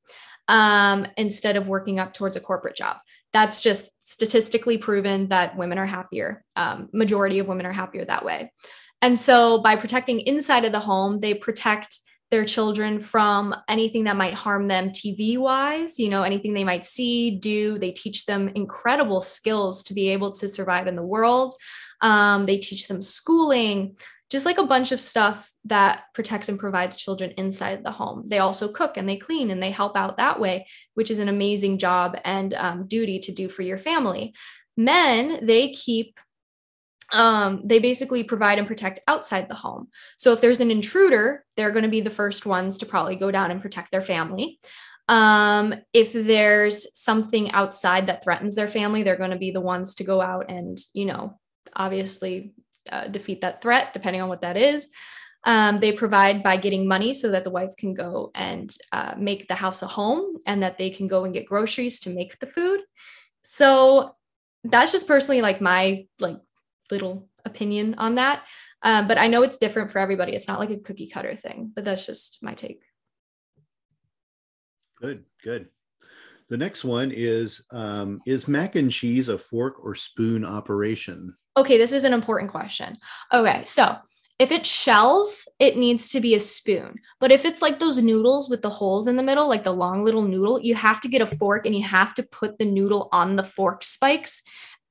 um, 0.47 1.05
instead 1.15 1.55
of 1.55 1.67
working 1.67 1.99
up 1.99 2.13
towards 2.13 2.35
a 2.35 2.41
corporate 2.41 2.75
job 2.75 2.97
that's 3.33 3.59
just 3.59 3.89
statistically 3.99 4.77
proven 4.77 5.27
that 5.29 5.57
women 5.57 5.79
are 5.79 5.87
happier. 5.87 6.45
Um, 6.55 6.89
majority 6.93 7.39
of 7.39 7.47
women 7.47 7.65
are 7.65 7.73
happier 7.73 8.05
that 8.05 8.23
way. 8.23 8.53
And 9.01 9.17
so 9.17 9.59
by 9.61 9.75
protecting 9.75 10.21
inside 10.21 10.63
of 10.63 10.71
the 10.71 10.79
home, 10.79 11.19
they 11.19 11.33
protect 11.33 11.99
their 12.33 12.43
children 12.43 12.99
from 12.99 13.55
anything 13.69 14.05
that 14.05 14.15
might 14.15 14.33
harm 14.33 14.67
them 14.67 14.89
TV 14.89 15.37
wise, 15.37 15.99
you 15.99 16.09
know, 16.09 16.23
anything 16.23 16.55
they 16.55 16.63
might 16.63 16.83
see, 16.83 17.29
do. 17.29 17.77
They 17.77 17.91
teach 17.91 18.25
them 18.25 18.49
incredible 18.55 19.21
skills 19.21 19.83
to 19.83 19.93
be 19.93 20.09
able 20.09 20.31
to 20.31 20.49
survive 20.49 20.87
in 20.87 20.95
the 20.95 21.03
world. 21.03 21.53
Um, 22.01 22.47
they 22.47 22.57
teach 22.57 22.87
them 22.87 23.03
schooling, 23.03 23.97
just 24.31 24.47
like 24.47 24.57
a 24.57 24.65
bunch 24.65 24.91
of 24.91 24.99
stuff 24.99 25.53
that 25.65 26.05
protects 26.15 26.49
and 26.49 26.57
provides 26.57 26.97
children 26.97 27.35
inside 27.37 27.83
the 27.83 27.91
home. 27.91 28.25
They 28.27 28.39
also 28.39 28.67
cook 28.67 28.97
and 28.97 29.07
they 29.07 29.17
clean 29.17 29.51
and 29.51 29.61
they 29.61 29.69
help 29.69 29.95
out 29.95 30.17
that 30.17 30.39
way, 30.39 30.65
which 30.95 31.11
is 31.11 31.19
an 31.19 31.29
amazing 31.29 31.77
job 31.77 32.17
and 32.25 32.55
um, 32.55 32.87
duty 32.87 33.19
to 33.19 33.31
do 33.31 33.47
for 33.47 33.61
your 33.61 33.77
family. 33.77 34.33
Men, 34.75 35.45
they 35.45 35.69
keep 35.69 36.19
um, 37.13 37.61
they 37.63 37.79
basically 37.79 38.23
provide 38.23 38.57
and 38.57 38.67
protect 38.67 38.99
outside 39.07 39.47
the 39.47 39.55
home. 39.55 39.87
So 40.17 40.33
if 40.33 40.41
there's 40.41 40.59
an 40.59 40.71
intruder, 40.71 41.45
they're 41.55 41.71
going 41.71 41.83
to 41.83 41.89
be 41.89 42.01
the 42.01 42.09
first 42.09 42.45
ones 42.45 42.79
to 42.79 42.85
probably 42.85 43.15
go 43.15 43.31
down 43.31 43.51
and 43.51 43.61
protect 43.61 43.91
their 43.91 44.01
family. 44.01 44.59
Um, 45.07 45.75
if 45.93 46.11
there's 46.13 46.87
something 46.99 47.51
outside 47.51 48.07
that 48.07 48.23
threatens 48.23 48.55
their 48.55 48.67
family, 48.67 49.03
they're 49.03 49.15
going 49.15 49.31
to 49.31 49.37
be 49.37 49.51
the 49.51 49.61
ones 49.61 49.95
to 49.95 50.03
go 50.03 50.21
out 50.21 50.49
and, 50.49 50.77
you 50.93 51.05
know, 51.05 51.39
obviously 51.75 52.53
uh, 52.91 53.07
defeat 53.07 53.41
that 53.41 53.61
threat, 53.61 53.93
depending 53.93 54.21
on 54.21 54.29
what 54.29 54.41
that 54.41 54.57
is. 54.57 54.89
Um, 55.45 55.81
they 55.81 55.91
provide 55.91 56.41
by 56.41 56.55
getting 56.55 56.87
money 56.87 57.13
so 57.13 57.31
that 57.31 57.43
the 57.43 57.49
wife 57.49 57.75
can 57.77 57.93
go 57.93 58.31
and 58.33 58.73
uh, 58.93 59.13
make 59.17 59.47
the 59.47 59.55
house 59.55 59.81
a 59.81 59.87
home 59.87 60.37
and 60.47 60.63
that 60.63 60.77
they 60.77 60.89
can 60.89 61.07
go 61.07 61.25
and 61.25 61.33
get 61.33 61.45
groceries 61.45 61.99
to 62.01 62.09
make 62.09 62.39
the 62.39 62.47
food. 62.47 62.79
So 63.43 64.15
that's 64.63 64.93
just 64.93 65.07
personally 65.07 65.41
like 65.41 65.59
my 65.59 66.05
like 66.19 66.37
little 66.93 67.27
opinion 67.45 67.95
on 67.97 68.15
that. 68.15 68.43
Um, 68.83 69.07
but 69.07 69.17
I 69.17 69.27
know 69.27 69.43
it's 69.43 69.57
different 69.57 69.89
for 69.89 69.99
everybody. 69.99 70.33
It's 70.33 70.47
not 70.47 70.59
like 70.59 70.69
a 70.69 70.77
cookie 70.77 71.07
cutter 71.07 71.35
thing, 71.35 71.71
but 71.73 71.83
that's 71.85 72.05
just 72.05 72.39
my 72.41 72.53
take. 72.53 72.81
Good, 75.01 75.25
good. 75.43 75.69
The 76.49 76.57
next 76.57 76.83
one 76.83 77.11
is 77.11 77.63
um, 77.71 78.21
Is 78.25 78.47
mac 78.47 78.75
and 78.75 78.91
cheese 78.91 79.29
a 79.29 79.37
fork 79.37 79.83
or 79.83 79.95
spoon 79.95 80.45
operation? 80.45 81.35
Okay, 81.57 81.77
this 81.77 81.93
is 81.93 82.03
an 82.03 82.13
important 82.13 82.51
question. 82.51 82.97
Okay, 83.33 83.63
so 83.65 83.97
if 84.39 84.51
it 84.51 84.65
shells, 84.65 85.47
it 85.59 85.77
needs 85.77 86.09
to 86.09 86.19
be 86.19 86.35
a 86.35 86.39
spoon. 86.39 86.95
But 87.19 87.31
if 87.31 87.45
it's 87.45 87.61
like 87.61 87.79
those 87.79 88.01
noodles 88.01 88.49
with 88.49 88.61
the 88.61 88.69
holes 88.69 89.07
in 89.07 89.15
the 89.15 89.23
middle, 89.23 89.47
like 89.47 89.63
the 89.63 89.71
long 89.71 90.03
little 90.03 90.23
noodle, 90.23 90.59
you 90.59 90.75
have 90.75 90.99
to 91.01 91.07
get 91.07 91.21
a 91.21 91.25
fork 91.25 91.65
and 91.65 91.75
you 91.75 91.83
have 91.83 92.13
to 92.15 92.23
put 92.23 92.57
the 92.57 92.65
noodle 92.65 93.09
on 93.11 93.35
the 93.35 93.43
fork 93.43 93.83
spikes 93.83 94.41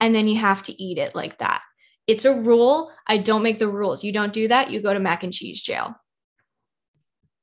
and 0.00 0.14
then 0.14 0.28
you 0.28 0.36
have 0.38 0.62
to 0.64 0.82
eat 0.82 0.98
it 0.98 1.14
like 1.14 1.38
that. 1.38 1.62
It's 2.06 2.24
a 2.24 2.34
rule. 2.34 2.90
I 3.06 3.18
don't 3.18 3.42
make 3.42 3.58
the 3.58 3.68
rules. 3.68 4.02
You 4.02 4.12
don't 4.12 4.32
do 4.32 4.48
that, 4.48 4.70
you 4.70 4.80
go 4.80 4.92
to 4.92 5.00
mac 5.00 5.22
and 5.22 5.32
cheese 5.32 5.62
jail. 5.62 5.94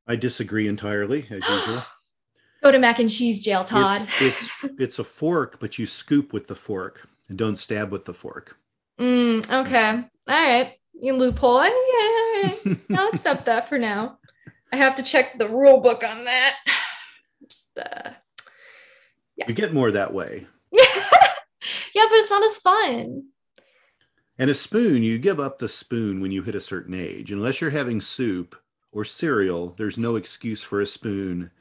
I 0.08 0.16
disagree 0.16 0.68
entirely, 0.68 1.28
as 1.30 1.48
usual. 1.48 1.84
Go 2.62 2.74
to 2.74 2.80
mac 2.80 3.00
and 3.00 3.10
cheese 3.10 3.40
jail, 3.40 3.64
Todd. 3.64 4.06
It's, 4.20 4.44
it's, 4.44 4.74
it's 4.78 5.00
a 5.00 5.04
fork, 5.06 5.62
but 5.62 5.80
you 5.80 5.86
scoop 5.86 6.34
with 6.34 6.48
the 6.48 6.56
fork 6.56 7.08
and 7.30 7.38
don't 7.38 7.58
stab 7.58 7.90
with 7.90 8.04
the 8.04 8.14
fork. 8.14 8.58
Mm, 9.00 9.50
okay. 9.62 9.92
All 9.92 10.08
right. 10.28 10.74
You 10.94 11.14
loophole. 11.14 11.64
Yeah, 11.64 12.76
I'll 12.98 13.10
accept 13.14 13.46
that 13.46 13.70
for 13.70 13.78
now. 13.78 14.20
I 14.74 14.76
have 14.76 14.96
to 14.96 15.04
check 15.04 15.38
the 15.40 15.48
rule 15.48 15.80
book 15.80 16.04
on 16.04 16.26
that. 16.26 16.56
Just, 17.48 17.80
uh, 17.80 18.10
yeah. 19.38 19.46
You 19.48 19.54
get 19.54 19.74
more 19.74 19.92
that 19.92 20.14
way. 20.14 20.46
yeah, 20.72 20.82
but 21.94 22.12
it's 22.12 22.30
not 22.30 22.44
as 22.44 22.58
fun. 22.58 23.24
And 24.40 24.50
a 24.50 24.54
spoon, 24.54 25.04
you 25.04 25.20
give 25.20 25.42
up 25.42 25.60
the 25.60 25.68
spoon 25.68 26.22
when 26.22 26.32
you 26.32 26.42
hit 26.42 26.56
a 26.56 26.62
certain 26.62 26.94
age. 26.94 27.34
Unless 27.34 27.60
you're 27.60 27.70
having 27.70 28.00
soup 28.00 28.56
or 28.94 29.04
cereal, 29.04 29.76
there's 29.78 29.98
no 29.98 30.16
excuse 30.16 30.64
for 30.64 30.80
a 30.80 30.86
spoon 30.86 31.52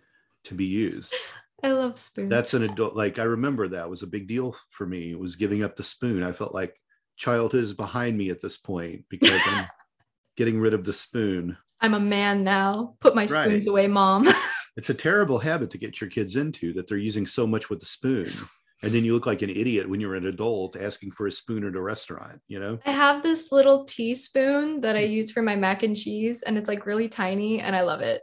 to 0.45 0.55
be 0.55 0.65
used. 0.65 1.13
I 1.61 1.73
love 1.73 1.99
spoons. 1.99 2.31
That's 2.31 2.55
an 2.55 2.63
adult, 2.63 2.95
like 2.95 3.19
I 3.19 3.25
remember 3.25 3.67
that 3.67 3.91
was 3.91 4.05
a 4.05 4.07
big 4.07 4.29
deal 4.29 4.57
for 4.71 4.87
me. 4.87 5.11
It 5.11 5.19
was 5.19 5.35
giving 5.35 5.65
up 5.65 5.75
the 5.75 5.83
spoon. 5.83 6.23
I 6.23 6.31
felt 6.31 6.55
like 6.55 6.81
childhood 7.17 7.65
is 7.65 7.75
behind 7.75 8.17
me 8.17 8.31
at 8.31 8.41
this 8.41 8.57
point 8.57 9.05
because 9.09 9.41
I'm 9.47 9.67
getting 10.37 10.61
rid 10.61 10.73
of 10.73 10.85
the 10.85 10.93
spoon. 10.93 11.57
I'm 11.81 11.95
a 11.95 12.01
man 12.01 12.45
now. 12.45 12.95
Put 13.01 13.17
my 13.17 13.27
spoons 13.27 13.67
right. 13.67 13.71
away, 13.71 13.87
mom. 13.89 14.29
it's 14.77 14.91
a 14.91 14.95
terrible 14.95 15.41
habit 15.41 15.71
to 15.71 15.79
get 15.79 16.01
your 16.01 16.11
kids 16.11 16.37
into 16.37 16.73
that 16.75 16.87
they're 16.87 16.97
using 16.97 17.27
so 17.27 17.45
much 17.45 17.71
with 17.71 17.81
the 17.81 17.87
spoon. 17.87 18.29
And 18.83 18.93
then 18.93 19.05
you 19.05 19.13
look 19.13 19.27
like 19.27 19.43
an 19.43 19.51
idiot 19.51 19.89
when 19.89 20.01
you're 20.01 20.15
an 20.15 20.27
adult 20.27 20.77
asking 20.77 21.11
for 21.11 21.27
a 21.27 21.33
spoon 21.33 21.67
at 21.67 21.75
a 21.75 21.81
restaurant, 21.81 22.41
you 22.47 22.61
know? 22.61 22.79
I 22.87 22.93
have 22.93 23.25
this 23.25 23.51
little 23.51 23.85
teaspoon 23.85 24.81
that 24.81 24.95
I 24.95 25.01
use 25.01 25.33
for 25.33 25.43
my 25.43 25.57
mac 25.57 25.83
and 25.83 25.97
cheese, 25.97 26.43
and 26.43 26.57
it's 26.57 26.69
like 26.69 26.87
really 26.87 27.09
tiny, 27.09 27.61
and 27.61 27.75
I 27.75 27.83
love 27.83 28.03
it. 28.03 28.23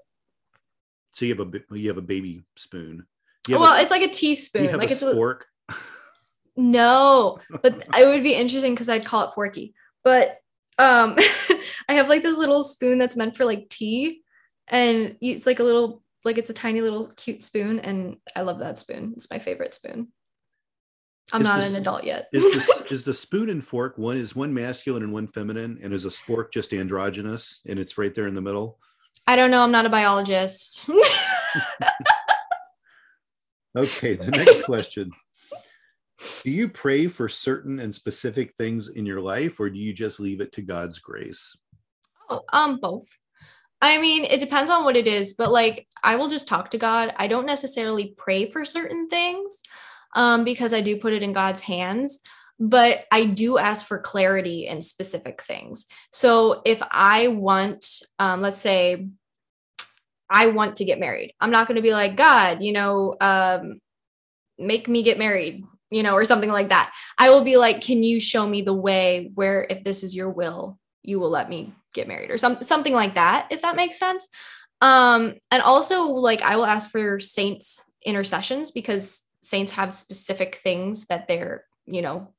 So 1.12 1.26
you 1.26 1.36
have 1.36 1.48
a 1.48 1.78
you 1.78 1.90
have 1.90 1.98
a 1.98 2.02
baby 2.02 2.44
spoon. 2.56 3.06
well, 3.50 3.74
a, 3.74 3.82
it's 3.82 3.92
like 3.92 4.02
a 4.02 4.10
teaspoon. 4.10 4.78
like 4.78 4.90
a 4.90 4.94
it's 4.94 5.04
spork. 5.04 5.42
A, 5.70 5.76
no, 6.56 7.40
but 7.62 7.88
it 7.98 8.08
would 8.08 8.24
be 8.24 8.34
interesting 8.34 8.74
because 8.74 8.90
I'd 8.90 9.06
call 9.06 9.28
it 9.28 9.34
forky. 9.34 9.74
But 10.04 10.40
um, 10.78 11.16
I 11.90 11.94
have 11.94 12.08
like 12.08 12.24
this 12.24 12.38
little 12.38 12.64
spoon 12.64 12.98
that's 12.98 13.18
meant 13.18 13.36
for 13.36 13.44
like 13.44 13.68
tea, 13.70 14.22
and 14.70 15.18
it's 15.20 15.46
like 15.46 15.60
a 15.60 15.64
little 15.64 16.02
like 16.24 16.38
it's 16.38 16.50
a 16.50 16.54
tiny 16.54 16.80
little 16.80 17.08
cute 17.18 17.44
spoon, 17.44 17.80
and 17.80 18.18
I 18.36 18.42
love 18.42 18.60
that 18.60 18.80
spoon. 18.80 19.14
It's 19.18 19.30
my 19.30 19.40
favorite 19.40 19.74
spoon. 19.74 20.10
I'm 21.34 21.42
is 21.42 21.48
not 21.48 21.64
an 21.64 21.76
adult 21.76 22.04
yet. 22.04 22.28
is, 22.32 22.44
the, 22.44 22.88
is 22.92 23.04
the 23.04 23.14
spoon 23.14 23.50
and 23.50 23.66
fork 23.66 23.98
one 23.98 24.18
is 24.18 24.36
one 24.36 24.54
masculine 24.54 25.04
and 25.04 25.12
one 25.12 25.28
feminine, 25.28 25.80
and 25.82 25.94
is 25.94 26.06
a 26.06 26.10
spork 26.10 26.52
just 26.52 26.74
androgynous, 26.74 27.62
and 27.68 27.80
it's 27.80 27.98
right 27.98 28.14
there 28.14 28.28
in 28.28 28.36
the 28.36 28.42
middle? 28.42 28.80
I 29.28 29.36
don't 29.36 29.50
know. 29.50 29.64
I'm 29.64 29.72
not 29.72 29.88
a 29.88 29.90
biologist. 29.90 30.88
okay, 33.78 34.14
the 34.14 34.32
next 34.32 34.64
question. 34.66 35.12
Do 36.44 36.52
you 36.52 36.70
pray 36.70 37.08
for 37.08 37.28
certain 37.28 37.80
and 37.80 37.94
specific 37.94 38.54
things 38.58 38.90
in 38.90 39.06
your 39.06 39.22
life, 39.22 39.60
or 39.60 39.70
do 39.70 39.80
you 39.80 39.94
just 39.94 40.20
leave 40.20 40.42
it 40.42 40.52
to 40.54 40.62
God's 40.62 41.00
grace? 41.00 41.58
Oh, 42.30 42.42
um, 42.54 42.80
both. 42.80 43.08
I 43.82 44.00
mean, 44.00 44.26
it 44.26 44.40
depends 44.40 44.72
on 44.72 44.84
what 44.84 44.96
it 44.96 45.08
is, 45.08 45.34
but 45.34 45.52
like 45.52 45.88
I 46.04 46.16
will 46.16 46.28
just 46.28 46.48
talk 46.48 46.70
to 46.70 46.78
God. 46.78 47.14
I 47.18 47.28
don't 47.28 47.46
necessarily 47.46 48.14
pray 48.18 48.50
for 48.50 48.64
certain 48.64 49.10
things 49.10 49.60
um, 50.16 50.44
because 50.44 50.74
I 50.74 50.82
do 50.82 50.98
put 50.98 51.14
it 51.14 51.24
in 51.24 51.34
God's 51.34 51.60
hands. 51.60 52.20
But 52.58 53.04
I 53.12 53.26
do 53.26 53.58
ask 53.58 53.86
for 53.86 54.00
clarity 54.00 54.66
in 54.66 54.82
specific 54.82 55.42
things. 55.42 55.88
So 56.14 56.62
if 56.66 56.82
I 56.90 57.28
want, 57.28 57.86
um, 58.18 58.42
let's 58.42 58.60
say, 58.60 59.10
I 60.30 60.48
want 60.48 60.78
to 60.78 60.86
get 60.86 61.00
married, 61.00 61.34
I'm 61.42 61.52
not 61.52 61.68
going 61.68 61.76
to 61.76 61.82
be 61.82 61.92
like, 61.92 62.16
God, 62.16 62.64
you 62.64 62.72
know, 62.72 63.16
um, 63.20 63.82
make 64.58 64.88
me 64.88 65.04
get 65.04 65.20
married 65.20 65.66
you 65.92 66.04
know, 66.04 66.14
or 66.14 66.26
something 66.26 66.52
like 66.52 66.70
that. 66.70 66.94
I 67.18 67.30
will 67.30 67.44
be 67.44 67.58
like, 67.58 67.82
can 67.82 68.04
you 68.04 68.20
show 68.20 68.48
me 68.48 68.62
the 68.62 68.74
way 68.74 69.32
where 69.36 69.66
if 69.70 69.84
this 69.84 70.04
is 70.04 70.16
your 70.16 70.30
will, 70.30 70.80
you 71.04 71.20
will 71.20 71.30
let 71.30 71.50
me 71.50 71.74
get 71.94 72.08
married 72.08 72.32
or 72.32 72.38
some, 72.38 72.58
something 72.58 72.94
like 72.94 73.16
that, 73.16 73.48
if 73.50 73.62
that 73.62 73.76
makes 73.76 73.98
sense. 73.98 74.28
Um, 74.82 75.36
and 75.52 75.62
also 75.62 76.08
like 76.08 76.42
I 76.42 76.58
will 76.58 76.66
ask 76.66 76.90
for 76.90 77.20
saints 77.20 77.90
intercessions 78.06 78.72
because 78.72 79.22
saints 79.46 79.74
have 79.74 79.94
specific 79.94 80.56
things 80.64 81.06
that 81.06 81.28
they're, 81.28 81.66
you 81.86 82.02
know, 82.02 82.34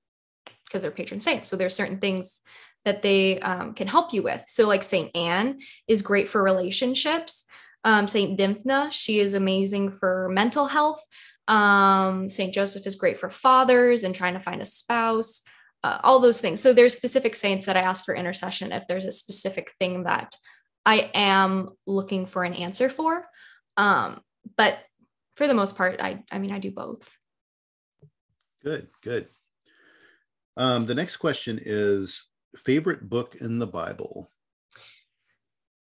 because 0.64 0.82
they're 0.82 0.90
patron 0.90 1.20
saints. 1.20 1.48
So 1.48 1.56
there's 1.56 1.75
certain 1.75 1.98
things 1.98 2.42
that 2.84 3.02
they 3.02 3.38
um, 3.40 3.75
can 3.75 3.88
help 3.88 4.12
you 4.12 4.22
with. 4.22 4.42
So 4.46 4.66
like 4.66 4.82
Saint 4.82 5.16
Anne 5.16 5.60
is 5.88 6.02
great 6.02 6.28
for 6.28 6.42
relationships. 6.42 7.44
Um, 7.84 8.08
Saint 8.08 8.38
Dymphna, 8.38 8.90
she 8.90 9.20
is 9.20 9.34
amazing 9.34 9.92
for 9.92 10.28
mental 10.30 10.66
health. 10.66 11.04
Um, 11.48 12.28
Saint 12.28 12.52
Joseph 12.52 12.86
is 12.86 12.96
great 12.96 13.18
for 13.18 13.30
fathers 13.30 14.02
and 14.02 14.14
trying 14.14 14.34
to 14.34 14.40
find 14.40 14.60
a 14.60 14.66
spouse. 14.66 15.42
Uh, 15.84 16.00
all 16.02 16.18
those 16.18 16.40
things. 16.40 16.60
So 16.60 16.72
there's 16.72 16.96
specific 16.96 17.36
saints 17.36 17.66
that 17.66 17.76
I 17.76 17.80
ask 17.80 18.04
for 18.04 18.14
intercession 18.14 18.72
if 18.72 18.88
there's 18.88 19.04
a 19.04 19.12
specific 19.12 19.72
thing 19.78 20.02
that 20.02 20.34
I 20.84 21.10
am 21.14 21.70
looking 21.86 22.26
for 22.26 22.42
an 22.42 22.54
answer 22.54 22.88
for. 22.88 23.25
Um, 23.76 24.20
but 24.56 24.78
for 25.36 25.46
the 25.46 25.54
most 25.54 25.76
part, 25.76 26.00
I 26.02 26.24
I 26.30 26.38
mean 26.38 26.52
I 26.52 26.58
do 26.58 26.70
both. 26.70 27.16
Good, 28.62 28.88
good. 29.02 29.28
Um, 30.56 30.86
the 30.86 30.94
next 30.94 31.18
question 31.18 31.60
is 31.62 32.24
favorite 32.56 33.08
book 33.08 33.36
in 33.36 33.58
the 33.58 33.66
Bible. 33.66 34.30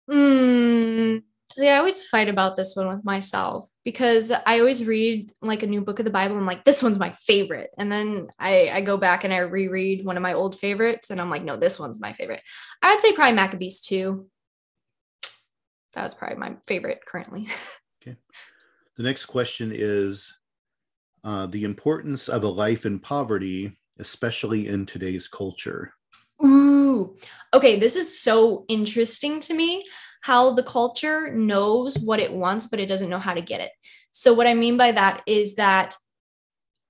Hmm. 0.09 1.19
So 1.53 1.63
yeah, 1.63 1.75
I 1.75 1.79
always 1.79 2.07
fight 2.07 2.29
about 2.29 2.57
this 2.57 2.77
one 2.77 2.89
with 2.89 3.05
myself 3.05 3.69
because 3.85 4.31
I 4.31 4.61
always 4.61 4.85
read 4.85 5.33
like 5.43 5.65
a 5.65 5.67
new 5.67 5.81
book 5.81 5.99
of 5.99 6.05
the 6.05 6.11
Bible. 6.11 6.37
And 6.37 6.43
I'm 6.43 6.47
like, 6.47 6.63
this 6.63 6.81
one's 6.81 6.99
my 6.99 7.11
favorite. 7.11 7.71
And 7.77 7.91
then 7.91 8.29
I, 8.39 8.71
I 8.73 8.81
go 8.83 8.97
back 8.97 9.25
and 9.25 9.35
I 9.35 9.39
reread 9.39 10.05
one 10.05 10.17
of 10.17 10.23
my 10.23 10.35
old 10.35 10.59
favorites 10.59 11.11
and 11.11 11.21
I'm 11.21 11.31
like, 11.31 11.43
no, 11.43 11.57
this 11.57 11.81
one's 11.81 11.99
my 11.99 12.13
favorite. 12.13 12.43
I 12.83 12.93
would 12.95 13.01
say 13.01 13.13
probably 13.15 13.35
Maccabees 13.35 13.81
2. 13.81 14.29
That 15.95 16.05
was 16.05 16.15
probably 16.15 16.39
my 16.39 16.55
favorite 16.69 17.01
currently. 17.05 17.49
okay. 18.01 18.17
The 19.01 19.07
next 19.07 19.25
question 19.25 19.73
is 19.75 20.37
uh, 21.25 21.47
the 21.47 21.65
importance 21.65 22.29
of 22.29 22.45
a 22.45 22.49
life 22.49 22.85
in 22.85 22.99
poverty, 22.99 23.79
especially 23.99 24.69
in 24.69 24.85
today's 24.85 25.27
culture. 25.27 25.95
Ooh, 26.45 27.17
okay. 27.55 27.81
This 27.81 27.97
is 27.97 28.21
so 28.21 28.67
interesting 28.69 29.41
to 29.41 29.55
me 29.55 29.87
how 30.21 30.53
the 30.53 30.63
culture 30.63 31.33
knows 31.33 31.99
what 31.99 32.21
it 32.21 32.31
wants, 32.31 32.67
but 32.67 32.79
it 32.79 32.91
doesn't 32.91 33.09
know 33.09 33.19
how 33.19 33.33
to 33.33 33.41
get 33.41 33.63
it. 33.63 33.71
So, 34.11 34.35
what 34.35 34.47
I 34.47 34.53
mean 34.53 34.77
by 34.77 34.93
that 34.93 35.23
is 35.27 35.55
that 35.55 35.95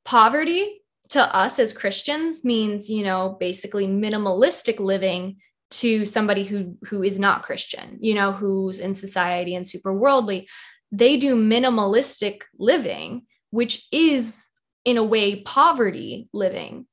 poverty 0.04 0.82
to 1.10 1.22
us 1.32 1.60
as 1.60 1.72
Christians 1.72 2.44
means, 2.44 2.90
you 2.90 3.04
know, 3.04 3.36
basically 3.38 3.86
minimalistic 3.86 4.80
living 4.80 5.36
to 5.70 6.04
somebody 6.04 6.42
who 6.42 6.76
who 6.86 7.04
is 7.04 7.20
not 7.20 7.44
Christian, 7.44 7.98
you 8.00 8.14
know, 8.14 8.32
who's 8.32 8.80
in 8.80 8.96
society 8.96 9.54
and 9.54 9.68
super 9.68 9.94
worldly. 9.94 10.48
They 10.92 11.16
do 11.16 11.36
minimalistic 11.36 12.42
living, 12.58 13.26
which 13.50 13.86
is 13.92 14.48
in 14.84 14.96
a 14.96 15.04
way 15.04 15.36
poverty 15.42 16.28
living. 16.32 16.86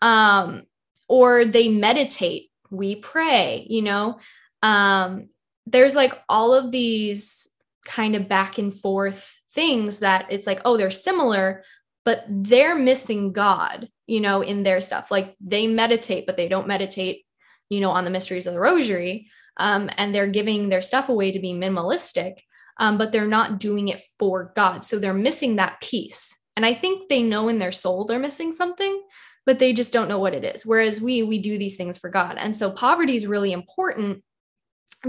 Um, 0.00 0.64
or 1.08 1.44
they 1.44 1.68
meditate, 1.68 2.50
we 2.70 2.96
pray, 2.96 3.66
you 3.68 3.82
know. 3.82 4.18
Um, 4.62 5.28
there's 5.66 5.94
like 5.94 6.20
all 6.28 6.54
of 6.54 6.72
these 6.72 7.48
kind 7.84 8.14
of 8.14 8.28
back 8.28 8.58
and 8.58 8.72
forth 8.72 9.38
things 9.50 9.98
that 9.98 10.26
it's 10.30 10.46
like, 10.46 10.60
oh, 10.64 10.76
they're 10.76 10.90
similar, 10.90 11.62
but 12.04 12.24
they're 12.28 12.74
missing 12.74 13.32
God, 13.32 13.88
you 14.06 14.20
know, 14.20 14.42
in 14.42 14.62
their 14.62 14.80
stuff. 14.80 15.10
Like 15.10 15.36
they 15.40 15.66
meditate, 15.66 16.26
but 16.26 16.36
they 16.36 16.48
don't 16.48 16.66
meditate, 16.66 17.24
you 17.68 17.80
know, 17.80 17.90
on 17.90 18.04
the 18.04 18.10
mysteries 18.10 18.46
of 18.46 18.54
the 18.54 18.60
rosary. 18.60 19.28
Um, 19.58 19.90
and 19.98 20.14
they're 20.14 20.26
giving 20.26 20.68
their 20.68 20.82
stuff 20.82 21.08
away 21.08 21.32
to 21.32 21.38
be 21.38 21.52
minimalistic, 21.52 22.38
um, 22.78 22.98
but 22.98 23.12
they're 23.12 23.26
not 23.26 23.58
doing 23.58 23.88
it 23.88 24.00
for 24.18 24.52
God. 24.54 24.84
So 24.84 24.98
they're 24.98 25.14
missing 25.14 25.56
that 25.56 25.80
piece. 25.80 26.36
And 26.56 26.66
I 26.66 26.74
think 26.74 27.08
they 27.08 27.22
know 27.22 27.48
in 27.48 27.58
their 27.58 27.72
soul 27.72 28.04
they're 28.04 28.18
missing 28.18 28.52
something, 28.52 29.02
but 29.46 29.58
they 29.58 29.72
just 29.72 29.92
don't 29.92 30.08
know 30.08 30.18
what 30.18 30.34
it 30.34 30.44
is. 30.44 30.66
Whereas 30.66 31.00
we, 31.00 31.22
we 31.22 31.38
do 31.38 31.58
these 31.58 31.76
things 31.76 31.98
for 31.98 32.10
God. 32.10 32.36
And 32.38 32.54
so 32.54 32.70
poverty 32.70 33.16
is 33.16 33.26
really 33.26 33.52
important 33.52 34.22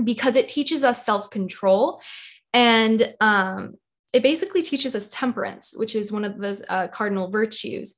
because 0.03 0.35
it 0.35 0.47
teaches 0.47 0.83
us 0.83 1.05
self 1.05 1.29
control 1.29 2.01
and 2.53 3.13
um, 3.19 3.75
it 4.13 4.23
basically 4.23 4.61
teaches 4.61 4.95
us 4.95 5.09
temperance, 5.09 5.73
which 5.75 5.95
is 5.95 6.11
one 6.11 6.23
of 6.23 6.37
the 6.37 6.63
uh, 6.69 6.87
cardinal 6.87 7.29
virtues. 7.29 7.95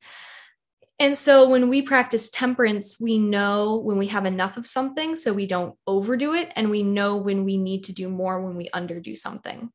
And 0.98 1.18
so 1.18 1.50
when 1.50 1.68
we 1.68 1.82
practice 1.82 2.30
temperance, 2.30 3.00
we 3.00 3.18
know 3.18 3.78
when 3.84 3.98
we 3.98 4.08
have 4.08 4.26
enough 4.26 4.56
of 4.56 4.66
something, 4.66 5.16
so 5.16 5.34
we 5.34 5.46
don't 5.46 5.76
overdo 5.86 6.34
it. 6.34 6.52
And 6.56 6.70
we 6.70 6.84
know 6.84 7.18
when 7.18 7.44
we 7.44 7.58
need 7.58 7.84
to 7.86 7.94
do 7.94 8.08
more 8.08 8.42
when 8.42 8.56
we 8.56 8.70
underdo 8.70 9.18
something. 9.18 9.70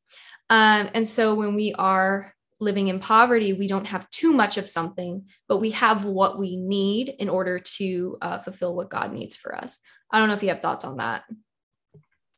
Um, 0.49 0.89
and 0.93 1.07
so 1.07 1.35
when 1.35 1.55
we 1.55 1.73
are 1.77 2.33
living 2.59 2.87
in 2.87 2.99
poverty, 2.99 3.53
we 3.53 3.67
don't 3.67 3.87
have 3.87 4.09
too 4.09 4.33
much 4.33 4.57
of 4.57 4.69
something, 4.69 5.25
but 5.47 5.57
we 5.57 5.71
have 5.71 6.05
what 6.05 6.39
we 6.39 6.55
need 6.55 7.09
in 7.19 7.29
order 7.29 7.59
to 7.59 8.17
uh, 8.21 8.37
fulfill 8.37 8.75
what 8.75 8.89
God 8.89 9.13
needs 9.13 9.35
for 9.35 9.55
us. 9.55 9.79
I 10.11 10.19
don't 10.19 10.27
know 10.27 10.33
if 10.35 10.43
you 10.43 10.49
have 10.49 10.61
thoughts 10.61 10.85
on 10.85 10.97
that. 10.97 11.23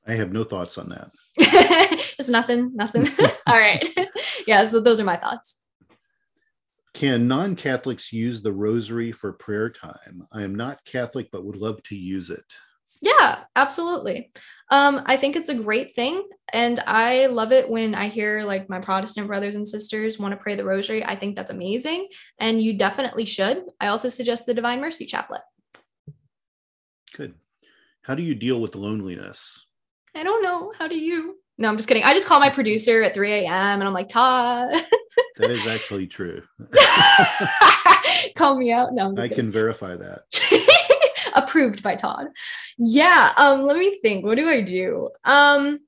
I 0.05 0.13
have 0.15 0.31
no 0.31 0.43
thoughts 0.43 0.77
on 0.77 0.89
that. 0.89 1.11
Just 2.17 2.29
nothing, 2.29 2.71
nothing. 2.75 3.07
All 3.47 3.57
right. 3.57 3.87
yeah, 4.47 4.65
so 4.65 4.79
those 4.79 4.99
are 4.99 5.05
my 5.05 5.17
thoughts. 5.17 5.57
Can 6.93 7.27
non 7.27 7.55
Catholics 7.55 8.13
use 8.13 8.41
the 8.41 8.53
rosary 8.53 9.11
for 9.11 9.33
prayer 9.33 9.69
time? 9.69 10.27
I 10.31 10.43
am 10.43 10.53
not 10.53 10.85
Catholic, 10.85 11.29
but 11.31 11.43
would 11.43 11.55
love 11.55 11.81
to 11.83 11.95
use 11.95 12.29
it. 12.29 12.45
Yeah, 13.01 13.43
absolutely. 13.57 14.31
Um, 14.69 15.01
I 15.07 15.17
think 15.17 15.35
it's 15.35 15.49
a 15.49 15.55
great 15.55 15.93
thing. 15.93 16.23
And 16.53 16.79
I 16.87 17.25
love 17.25 17.51
it 17.51 17.69
when 17.69 17.95
I 17.95 18.07
hear 18.07 18.43
like 18.43 18.69
my 18.69 18.79
Protestant 18.79 19.27
brothers 19.27 19.55
and 19.55 19.67
sisters 19.67 20.17
want 20.17 20.31
to 20.31 20.37
pray 20.37 20.55
the 20.55 20.63
rosary. 20.63 21.03
I 21.03 21.15
think 21.15 21.35
that's 21.35 21.51
amazing. 21.51 22.07
And 22.39 22.61
you 22.61 22.77
definitely 22.77 23.25
should. 23.25 23.63
I 23.81 23.87
also 23.87 24.07
suggest 24.07 24.45
the 24.45 24.53
Divine 24.53 24.79
Mercy 24.79 25.05
Chaplet. 25.05 25.41
Good. 27.17 27.33
How 28.03 28.15
do 28.15 28.23
you 28.23 28.35
deal 28.35 28.61
with 28.61 28.75
loneliness? 28.75 29.65
I 30.15 30.23
don't 30.23 30.43
know. 30.43 30.71
How 30.77 30.87
do 30.87 30.97
you? 30.97 31.39
No, 31.57 31.69
I'm 31.69 31.77
just 31.77 31.87
kidding. 31.87 32.03
I 32.03 32.13
just 32.13 32.27
call 32.27 32.39
my 32.39 32.49
producer 32.49 33.03
at 33.03 33.13
3 33.13 33.31
a.m. 33.31 33.79
and 33.79 33.83
I'm 33.83 33.93
like, 33.93 34.09
Todd. 34.09 34.71
that 35.37 35.51
is 35.51 35.67
actually 35.67 36.07
true. 36.07 36.41
call 38.35 38.57
me 38.57 38.71
out. 38.71 38.93
No, 38.93 39.13
I 39.17 39.27
can 39.27 39.51
verify 39.51 39.95
that. 39.95 40.23
Approved 41.35 41.83
by 41.83 41.95
Todd. 41.95 42.27
Yeah. 42.77 43.33
Um, 43.37 43.63
let 43.63 43.77
me 43.77 43.99
think. 44.01 44.25
What 44.25 44.35
do 44.35 44.49
I 44.49 44.61
do? 44.61 45.09
Um, 45.25 45.79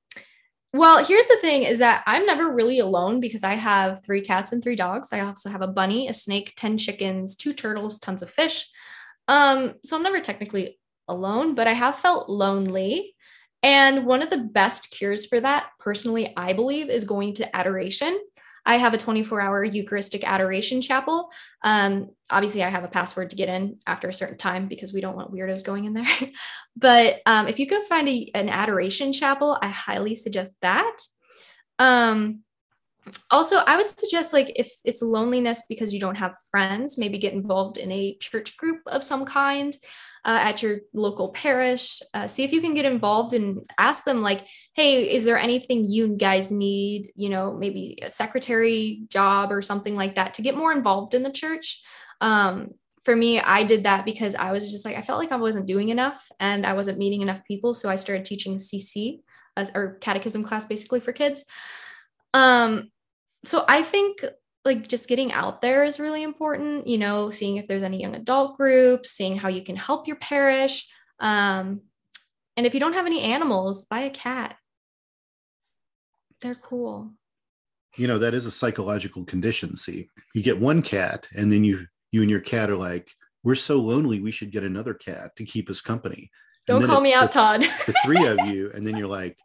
well, 0.72 1.04
here's 1.04 1.28
the 1.28 1.38
thing 1.42 1.64
is 1.64 1.80
that 1.80 2.04
I'm 2.06 2.26
never 2.26 2.52
really 2.52 2.80
alone 2.80 3.20
because 3.20 3.44
I 3.44 3.54
have 3.54 4.04
three 4.04 4.22
cats 4.22 4.52
and 4.52 4.62
three 4.62 4.76
dogs. 4.76 5.14
I 5.14 5.22
also 5.22 5.50
have 5.50 5.62
a 5.62 5.68
bunny, 5.68 6.10
a 6.10 6.14
snake, 6.14 6.54
10 6.58 6.78
chickens, 6.78 7.36
two 7.36 7.54
turtles, 7.54 7.98
tons 7.98 8.22
of 8.22 8.30
fish. 8.30 8.68
Um, 9.28 9.76
so 9.84 9.96
I'm 9.96 10.04
never 10.04 10.20
technically 10.20 10.78
alone, 11.08 11.56
but 11.56 11.68
I 11.68 11.74
have 11.74 11.96
felt 11.96 12.30
lonely 12.30 13.15
and 13.66 14.06
one 14.06 14.22
of 14.22 14.30
the 14.30 14.38
best 14.38 14.92
cures 14.92 15.26
for 15.26 15.40
that, 15.40 15.72
personally, 15.80 16.32
I 16.38 16.54
believe, 16.54 16.88
is 16.88 17.04
going 17.04 17.34
to 17.34 17.56
adoration. 17.56 18.22
I 18.64 18.76
have 18.76 18.94
a 18.94 18.98
24 18.98 19.42
hour 19.42 19.64
Eucharistic 19.64 20.24
adoration 20.24 20.84
chapel. 20.84 21.32
Um, 21.64 22.12
obviously, 22.30 22.64
I 22.64 22.70
have 22.70 22.84
a 22.84 22.88
password 22.88 23.32
to 23.32 23.36
get 23.36 23.50
in 23.50 23.80
after 23.88 24.08
a 24.08 24.14
certain 24.14 24.38
time 24.38 24.68
because 24.68 24.94
we 24.94 25.02
don't 25.02 25.16
want 25.16 25.34
weirdos 25.34 25.64
going 25.64 25.86
in 25.86 25.96
there. 25.96 26.06
but 26.78 27.22
um, 27.26 27.48
if 27.48 27.58
you 27.58 27.66
can 27.66 27.84
find 27.86 28.08
a, 28.08 28.30
an 28.36 28.50
adoration 28.50 29.12
chapel, 29.12 29.58
I 29.60 29.70
highly 29.70 30.14
suggest 30.14 30.54
that. 30.62 30.98
Um, 31.80 32.42
also, 33.32 33.58
I 33.66 33.78
would 33.78 34.00
suggest 34.00 34.32
like 34.32 34.54
if 34.56 34.72
it's 34.84 35.02
loneliness 35.02 35.64
because 35.68 35.92
you 35.92 36.00
don't 36.00 36.20
have 36.20 36.38
friends, 36.52 37.00
maybe 37.00 37.18
get 37.18 37.34
involved 37.34 37.78
in 37.78 37.92
a 37.92 38.16
church 38.20 38.58
group 38.58 38.82
of 38.86 39.04
some 39.04 39.26
kind 39.26 39.76
uh, 40.26 40.40
at 40.42 40.64
your 40.64 40.80
local 40.94 41.30
parish. 41.30 42.02
Uh, 42.14 42.28
see 42.28 42.44
if 42.44 42.52
you 42.52 42.60
can 42.60 42.74
get 42.74 42.86
involved 42.86 43.34
and 43.34 43.60
ask 43.78 44.04
them, 44.04 44.22
like, 44.22 44.46
hey, 44.74 45.10
is 45.10 45.24
there 45.24 45.38
anything 45.38 45.86
you 45.86 46.10
guys 46.10 46.52
need? 46.52 47.12
You 47.16 47.30
know, 47.30 47.54
maybe 47.54 48.00
a 48.02 48.10
secretary 48.10 49.04
job 49.08 49.52
or 49.52 49.62
something 49.62 49.96
like 49.96 50.16
that 50.16 50.34
to 50.36 50.42
get 50.42 50.58
more 50.58 50.72
involved 50.72 51.14
in 51.14 51.24
the 51.24 51.32
church. 51.32 51.82
Um, 52.22 52.72
for 53.04 53.16
me, 53.16 53.40
I 53.40 53.64
did 53.64 53.84
that 53.84 54.04
because 54.04 54.34
I 54.34 54.52
was 54.52 54.72
just 54.72 54.84
like, 54.84 54.98
I 54.98 55.04
felt 55.04 55.20
like 55.20 55.32
I 55.32 55.38
wasn't 55.38 55.68
doing 55.68 55.90
enough 55.90 56.28
and 56.40 56.66
I 56.66 56.74
wasn't 56.74 56.98
meeting 56.98 57.22
enough 57.22 57.46
people. 57.46 57.76
So 57.76 57.88
I 57.88 57.98
started 57.98 58.26
teaching 58.26 58.58
CC 58.58 59.20
as, 59.56 59.72
or 59.76 60.00
catechism 60.02 60.44
class 60.44 60.66
basically 60.66 61.02
for 61.02 61.14
kids. 61.14 61.46
Um, 62.34 62.90
so 63.44 63.64
I 63.68 63.84
think 63.84 64.26
like 64.66 64.88
just 64.88 65.08
getting 65.08 65.32
out 65.32 65.62
there 65.62 65.84
is 65.84 66.00
really 66.00 66.24
important 66.24 66.88
you 66.88 66.98
know 66.98 67.30
seeing 67.30 67.58
if 67.58 67.68
there's 67.68 67.84
any 67.84 68.02
young 68.02 68.16
adult 68.16 68.58
groups 68.58 69.12
seeing 69.12 69.38
how 69.38 69.48
you 69.48 69.64
can 69.64 69.76
help 69.76 70.08
your 70.08 70.18
parish 70.18 70.88
um, 71.20 71.82
and 72.58 72.66
if 72.66 72.74
you 72.74 72.80
don't 72.80 72.94
have 72.94 73.06
any 73.06 73.22
animals 73.22 73.86
buy 73.86 74.02
a 74.02 74.10
cat 74.10 74.58
they're 76.42 76.56
cool 76.56 77.12
you 77.96 78.08
know 78.08 78.18
that 78.18 78.34
is 78.34 78.46
a 78.46 78.52
psychological 78.52 79.24
condition 79.24 79.76
see 79.76 80.10
you 80.34 80.42
get 80.42 80.60
one 80.60 80.82
cat 80.82 81.28
and 81.38 81.52
then 81.52 81.64
you 81.64 81.86
you 82.16 82.22
and 82.22 82.32
your 82.32 82.40
cat 82.40 82.70
are 82.70 82.78
like, 82.78 83.12
we're 83.44 83.56
so 83.56 83.78
lonely, 83.78 84.22
we 84.22 84.32
should 84.32 84.52
get 84.52 84.64
another 84.64 84.94
cat 84.94 85.36
to 85.36 85.44
keep 85.44 85.70
us 85.70 85.82
company. 85.82 86.32
Don't 86.66 86.86
call 86.86 87.02
me 87.02 87.14
out, 87.14 87.28
the, 87.28 87.34
Todd. 87.34 87.62
the 87.86 87.94
three 88.04 88.26
of 88.26 88.40
you, 88.48 88.72
and 88.74 88.88
then 88.88 88.98
you're 88.98 89.08
like, 89.08 89.38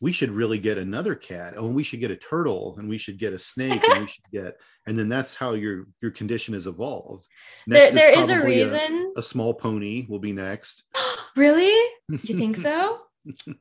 we 0.00 0.12
should 0.12 0.30
really 0.30 0.58
get 0.58 0.78
another 0.78 1.14
cat. 1.14 1.54
Oh, 1.56 1.66
we 1.66 1.82
should 1.82 2.00
get 2.00 2.10
a 2.10 2.16
turtle, 2.16 2.76
and 2.78 2.88
we 2.88 2.98
should 2.98 3.18
get 3.18 3.32
a 3.32 3.38
snake, 3.38 3.82
and 3.88 4.02
we 4.02 4.06
should 4.12 4.30
get, 4.32 4.56
and 4.86 4.98
then 4.98 5.08
that's 5.08 5.34
how 5.34 5.52
your 5.52 5.86
your 6.00 6.10
condition 6.10 6.54
has 6.54 6.66
evolved. 6.66 7.26
Next 7.66 7.94
there, 7.94 8.12
there 8.12 8.22
is, 8.22 8.30
is 8.30 8.36
a 8.36 8.44
reason. 8.44 9.12
A, 9.16 9.20
a, 9.20 9.22
small 9.22 9.54
pony 9.54 10.06
will 10.08 10.20
be 10.20 10.32
next. 10.32 10.84
really? 11.36 11.76
You 12.22 12.36
think 12.36 12.56
so? 12.68 13.00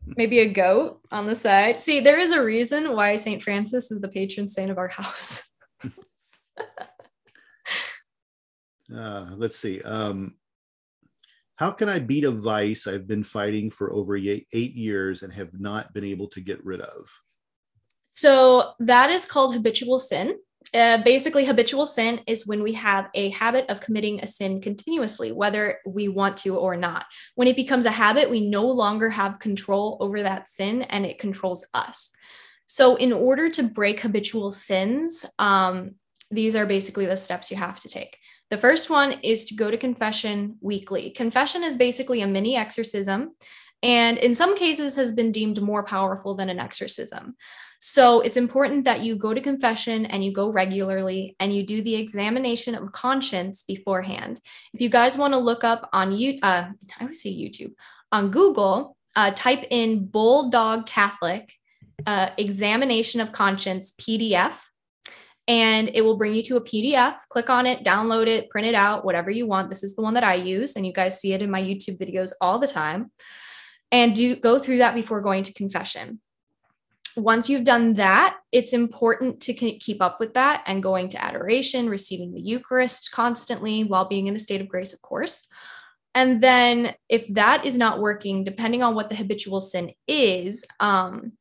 Maybe 0.06 0.39
a 0.39 0.47
goat 0.47 1.02
on 1.12 1.26
the 1.26 1.36
side. 1.36 1.80
See, 1.80 2.00
there 2.00 2.19
is 2.19 2.32
a 2.32 2.43
reason 2.43 2.95
why 2.95 3.17
Saint 3.17 3.43
Francis 3.43 3.91
is 3.91 4.00
the 4.00 4.08
patron 4.08 4.47
saint 4.47 4.71
of 4.71 4.78
our 4.78 4.88
house. 4.88 5.50
uh, 8.95 9.32
let's 9.36 9.58
see. 9.58 9.82
Um, 9.82 10.36
how 11.58 11.72
can 11.72 11.89
I 11.89 12.00
beat 12.00 12.24
a 12.24 12.32
vice 12.32 12.86
I've 12.88 13.08
been 13.08 13.24
fighting 13.24 13.70
for 13.72 13.91
over 13.91 14.15
eight, 14.15 14.48
years 14.52 15.24
and 15.24 15.34
have 15.34 15.60
not 15.60 15.91
been 15.93 16.04
able 16.04 16.28
to 16.30 16.39
get 16.39 16.63
rid 16.63 16.82
of? 16.82 17.10
So 18.12 18.74
that 18.80 19.10
is 19.10 19.26
called 19.26 19.54
habitual 19.54 20.00
sin. 20.00 20.38
Uh, 20.74 21.02
basically, 21.02 21.46
habitual 21.46 21.86
sin 21.86 22.22
is 22.28 22.46
when 22.46 22.62
we 22.62 22.74
have 22.74 23.10
a 23.15 23.30
habit 23.30 23.65
of 23.70 23.80
committing 23.80 24.20
a 24.20 24.28
sin 24.28 24.62
continuously, 24.62 25.32
whether 25.32 25.80
we 25.86 26.08
want 26.08 26.38
to 26.38 26.56
or 26.56 26.76
not. 26.76 27.06
When 27.36 27.48
it 27.48 27.56
becomes 27.56 27.86
a 27.86 27.91
habit, 27.91 28.30
we 28.30 28.48
no 28.48 28.65
longer 28.65 29.10
have 29.10 29.39
control 29.39 29.98
over 30.00 30.22
that 30.22 30.50
sin 30.50 30.84
and 30.84 31.06
it 31.06 31.20
controls 31.20 31.65
us. 31.74 32.12
So, 32.65 32.98
in 32.98 33.13
order 33.13 33.50
to 33.52 33.63
break 33.63 34.02
habitual 34.02 34.52
sins, 34.52 35.26
um, 35.39 35.96
these 36.30 36.56
are 36.56 36.65
basically 36.65 37.06
the 37.06 37.17
steps 37.17 37.50
you 37.50 37.58
have 37.58 37.80
to 37.80 37.89
take. 37.89 38.17
The 38.50 38.58
first 38.58 38.90
one 38.90 39.20
is 39.24 39.46
to 39.46 39.56
go 39.56 39.70
to 39.70 39.78
confession 39.78 40.58
weekly. 40.62 41.10
Confession 41.10 41.64
is 41.64 41.76
basically 41.76 42.22
a 42.22 42.28
mini 42.28 42.56
exorcism 42.56 43.32
and 43.84 44.18
in 44.18 44.34
some 44.34 44.58
cases 44.58 44.96
has 44.96 45.12
been 45.12 45.32
deemed 45.32 45.62
more 45.62 45.84
powerful 45.84 46.34
than 46.36 46.50
an 46.50 46.60
exorcism. 46.60 47.36
So 47.80 48.22
it's 48.22 48.38
important 48.38 48.86
that 48.86 49.02
you 49.02 49.16
go 49.16 49.34
to 49.34 49.42
confession 49.42 50.08
and 50.08 50.24
you 50.24 50.34
go 50.34 50.50
regularly 50.50 51.36
and 51.40 51.54
you 51.54 51.64
do 51.64 51.82
the 51.82 51.96
examination 51.96 52.74
of 52.74 52.92
conscience 52.92 53.64
beforehand. 53.64 54.40
If 54.74 54.82
you 54.82 54.90
guys 54.90 55.18
want 55.18 55.34
to 55.34 55.40
look 55.40 55.64
up 55.64 55.90
on 55.94 56.12
you, 56.12 56.40
uh, 56.42 56.70
I 57.00 57.04
would 57.04 57.14
say 57.14 57.30
YouTube 57.30 57.74
on 58.12 58.32
Google, 58.32 58.98
uh, 59.16 59.32
type 59.36 59.66
in 59.70 60.06
Bulldog 60.06 60.88
Catholic 60.88 61.54
uh, 62.06 62.30
examination 62.38 63.22
of 63.22 63.32
conscience 63.32 63.92
PDF 63.92 64.60
and 65.48 65.90
it 65.94 66.02
will 66.02 66.18
bring 66.18 66.34
you 66.34 66.44
to 66.44 66.58
a 66.58 66.64
PDF. 66.64 67.16
Click 67.30 67.50
on 67.50 67.66
it, 67.66 67.84
download 67.84 68.28
it, 68.28 68.50
print 68.50 68.68
it 68.68 68.76
out, 68.76 69.06
whatever 69.06 69.32
you 69.32 69.48
want. 69.48 69.70
This 69.70 69.84
is 69.84 69.96
the 69.96 70.02
one 70.02 70.14
that 70.16 70.24
I 70.24 70.36
use, 70.36 70.76
and 70.76 70.86
you 70.86 70.92
guys 70.92 71.20
see 71.20 71.34
it 71.34 71.42
in 71.42 71.50
my 71.50 71.62
YouTube 71.62 71.98
videos 71.98 72.32
all 72.42 72.60
the 72.60 72.68
time. 72.68 73.12
And 73.92 74.14
do 74.14 74.36
go 74.36 74.60
through 74.60 74.80
that 74.80 74.96
before 74.96 75.22
going 75.22 75.44
to 75.44 75.54
confession. 75.54 76.20
Once 77.16 77.50
you've 77.50 77.64
done 77.64 77.94
that, 77.94 78.38
it's 78.52 78.74
important 78.74 79.40
to 79.42 79.54
keep 79.54 80.02
up 80.02 80.20
with 80.20 80.34
that 80.34 80.62
and 80.68 80.84
going 80.84 81.10
to 81.10 81.24
adoration, 81.24 81.90
receiving 81.90 82.34
the 82.34 82.42
Eucharist 82.42 83.12
constantly 83.12 83.84
while 83.84 84.08
being 84.08 84.28
in 84.28 84.36
a 84.36 84.40
state 84.40 84.62
of 84.62 84.68
grace, 84.68 84.94
of 84.94 85.02
course. 85.02 85.48
And 86.14 86.44
then, 86.44 86.94
if 87.10 87.28
that 87.34 87.66
is 87.66 87.78
not 87.78 88.00
working, 88.00 88.44
depending 88.44 88.84
on 88.84 88.94
what 88.94 89.10
the 89.10 89.16
habitual 89.16 89.62
sin 89.62 89.94
is, 90.08 90.64
um, 90.80 91.34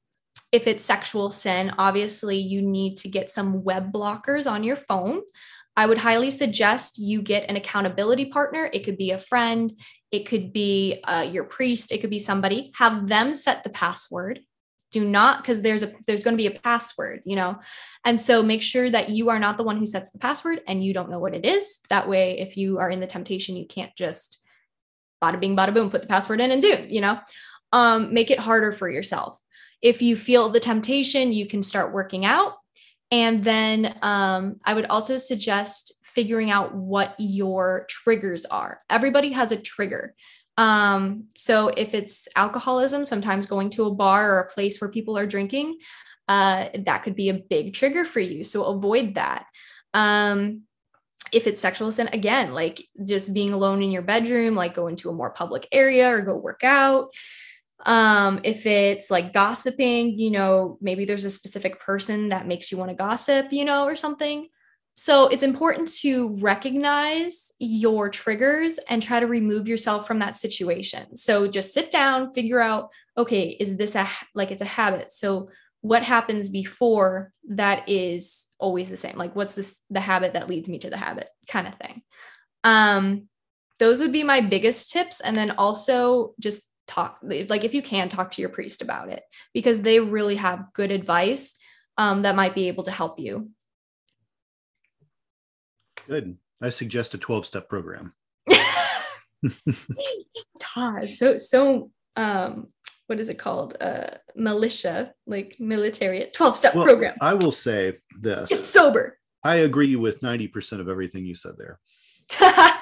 if 0.56 0.66
it's 0.66 0.82
sexual 0.82 1.30
sin, 1.30 1.70
obviously 1.76 2.38
you 2.38 2.62
need 2.62 2.96
to 2.96 3.10
get 3.10 3.30
some 3.30 3.62
web 3.62 3.92
blockers 3.92 4.50
on 4.50 4.64
your 4.64 4.74
phone. 4.74 5.20
I 5.76 5.84
would 5.84 5.98
highly 5.98 6.30
suggest 6.30 6.98
you 6.98 7.20
get 7.20 7.50
an 7.50 7.56
accountability 7.56 8.24
partner. 8.24 8.70
It 8.72 8.80
could 8.80 8.96
be 8.96 9.10
a 9.10 9.18
friend, 9.18 9.70
it 10.10 10.24
could 10.24 10.54
be 10.54 10.98
uh, 11.04 11.26
your 11.30 11.44
priest, 11.44 11.92
it 11.92 11.98
could 11.98 12.08
be 12.08 12.18
somebody. 12.18 12.72
Have 12.76 13.06
them 13.06 13.34
set 13.34 13.64
the 13.64 13.70
password. 13.70 14.40
Do 14.92 15.04
not, 15.04 15.42
because 15.42 15.60
there's 15.60 15.82
a 15.82 15.92
there's 16.06 16.22
going 16.22 16.32
to 16.32 16.42
be 16.42 16.46
a 16.46 16.58
password, 16.58 17.20
you 17.26 17.36
know, 17.36 17.58
and 18.04 18.18
so 18.18 18.42
make 18.42 18.62
sure 18.62 18.88
that 18.88 19.10
you 19.10 19.28
are 19.28 19.38
not 19.38 19.58
the 19.58 19.64
one 19.64 19.76
who 19.76 19.84
sets 19.84 20.10
the 20.10 20.18
password 20.18 20.62
and 20.66 20.82
you 20.82 20.94
don't 20.94 21.10
know 21.10 21.18
what 21.18 21.34
it 21.34 21.44
is. 21.44 21.80
That 21.90 22.08
way, 22.08 22.38
if 22.38 22.56
you 22.56 22.78
are 22.78 22.88
in 22.88 23.00
the 23.00 23.06
temptation, 23.06 23.56
you 23.56 23.66
can't 23.66 23.94
just 23.94 24.38
bada 25.22 25.38
bing, 25.38 25.54
bada 25.54 25.74
boom, 25.74 25.90
put 25.90 26.00
the 26.00 26.08
password 26.08 26.40
in 26.40 26.50
and 26.50 26.62
do, 26.62 26.86
you 26.88 27.02
know. 27.02 27.18
Um, 27.72 28.14
make 28.14 28.30
it 28.30 28.38
harder 28.38 28.72
for 28.72 28.88
yourself. 28.88 29.38
If 29.82 30.02
you 30.02 30.16
feel 30.16 30.48
the 30.48 30.60
temptation, 30.60 31.32
you 31.32 31.46
can 31.46 31.62
start 31.62 31.92
working 31.92 32.24
out. 32.24 32.54
And 33.10 33.44
then 33.44 33.96
um, 34.02 34.56
I 34.64 34.74
would 34.74 34.86
also 34.86 35.18
suggest 35.18 35.92
figuring 36.04 36.50
out 36.50 36.74
what 36.74 37.14
your 37.18 37.86
triggers 37.88 38.46
are. 38.46 38.80
Everybody 38.90 39.32
has 39.32 39.52
a 39.52 39.56
trigger. 39.60 40.14
Um, 40.56 41.24
so 41.36 41.68
if 41.68 41.94
it's 41.94 42.26
alcoholism, 42.34 43.04
sometimes 43.04 43.46
going 43.46 43.70
to 43.70 43.84
a 43.84 43.94
bar 43.94 44.32
or 44.32 44.40
a 44.40 44.50
place 44.50 44.80
where 44.80 44.90
people 44.90 45.18
are 45.18 45.26
drinking, 45.26 45.78
uh, 46.28 46.68
that 46.74 47.02
could 47.02 47.14
be 47.14 47.28
a 47.28 47.34
big 47.34 47.74
trigger 47.74 48.04
for 48.04 48.20
you. 48.20 48.42
So 48.42 48.64
avoid 48.64 49.14
that. 49.16 49.46
Um, 49.94 50.62
if 51.32 51.46
it's 51.46 51.60
sexual 51.60 51.92
sin, 51.92 52.08
again, 52.12 52.52
like 52.52 52.82
just 53.06 53.34
being 53.34 53.52
alone 53.52 53.82
in 53.82 53.90
your 53.90 54.02
bedroom, 54.02 54.54
like 54.54 54.74
go 54.74 54.86
into 54.86 55.10
a 55.10 55.14
more 55.14 55.30
public 55.30 55.68
area 55.72 56.08
or 56.08 56.22
go 56.22 56.36
work 56.36 56.64
out. 56.64 57.12
Um, 57.84 58.40
if 58.42 58.66
it's 58.66 59.10
like 59.10 59.32
gossiping, 59.32 60.18
you 60.18 60.30
know, 60.30 60.78
maybe 60.80 61.04
there's 61.04 61.24
a 61.24 61.30
specific 61.30 61.80
person 61.80 62.28
that 62.28 62.46
makes 62.46 62.72
you 62.72 62.78
want 62.78 62.90
to 62.90 62.96
gossip, 62.96 63.52
you 63.52 63.64
know, 63.64 63.84
or 63.84 63.96
something. 63.96 64.48
So 64.98 65.28
it's 65.28 65.42
important 65.42 65.92
to 65.98 66.38
recognize 66.40 67.52
your 67.58 68.08
triggers 68.08 68.78
and 68.88 69.02
try 69.02 69.20
to 69.20 69.26
remove 69.26 69.68
yourself 69.68 70.06
from 70.06 70.20
that 70.20 70.36
situation. 70.36 71.18
So 71.18 71.46
just 71.46 71.74
sit 71.74 71.90
down, 71.90 72.32
figure 72.32 72.60
out, 72.60 72.88
okay, 73.18 73.56
is 73.60 73.76
this 73.76 73.94
a 73.94 74.08
like 74.34 74.50
it's 74.50 74.62
a 74.62 74.66
habit? 74.66 75.12
So 75.12 75.50
what 75.82 76.02
happens 76.02 76.48
before 76.48 77.32
that 77.50 77.86
is 77.86 78.46
always 78.58 78.88
the 78.88 78.96
same? 78.96 79.18
Like 79.18 79.36
what's 79.36 79.54
this 79.54 79.78
the 79.90 80.00
habit 80.00 80.32
that 80.32 80.48
leads 80.48 80.66
me 80.66 80.78
to 80.78 80.88
the 80.88 80.96
habit 80.96 81.28
kind 81.46 81.68
of 81.68 81.74
thing. 81.74 82.02
Um 82.64 83.28
those 83.78 84.00
would 84.00 84.12
be 84.12 84.24
my 84.24 84.40
biggest 84.40 84.90
tips 84.90 85.20
and 85.20 85.36
then 85.36 85.50
also 85.50 86.32
just 86.40 86.62
talk 86.86 87.18
like 87.22 87.64
if 87.64 87.74
you 87.74 87.82
can 87.82 88.08
talk 88.08 88.30
to 88.30 88.40
your 88.40 88.48
priest 88.48 88.80
about 88.80 89.08
it 89.08 89.22
because 89.52 89.82
they 89.82 89.98
really 89.98 90.36
have 90.36 90.72
good 90.72 90.90
advice 90.90 91.56
um, 91.98 92.22
that 92.22 92.36
might 92.36 92.54
be 92.54 92.68
able 92.68 92.84
to 92.84 92.90
help 92.90 93.18
you. 93.18 93.50
Good. 96.06 96.36
I 96.62 96.70
suggest 96.70 97.14
a 97.14 97.18
12 97.18 97.46
step 97.46 97.68
program. 97.68 98.14
Todd, 100.58 101.08
so 101.10 101.36
so 101.36 101.90
um 102.16 102.68
what 103.06 103.20
is 103.20 103.28
it 103.28 103.38
called? 103.38 103.76
Uh 103.80 104.16
militia 104.34 105.12
like 105.26 105.56
military 105.58 106.26
12 106.32 106.56
step 106.56 106.74
well, 106.74 106.84
program. 106.84 107.16
I 107.20 107.34
will 107.34 107.52
say 107.52 107.98
this. 108.20 108.48
Get 108.48 108.64
sober. 108.64 109.18
I 109.44 109.56
agree 109.56 109.94
with 109.96 110.20
90% 110.20 110.80
of 110.80 110.88
everything 110.88 111.24
you 111.24 111.36
said 111.36 111.52
there 111.56 111.78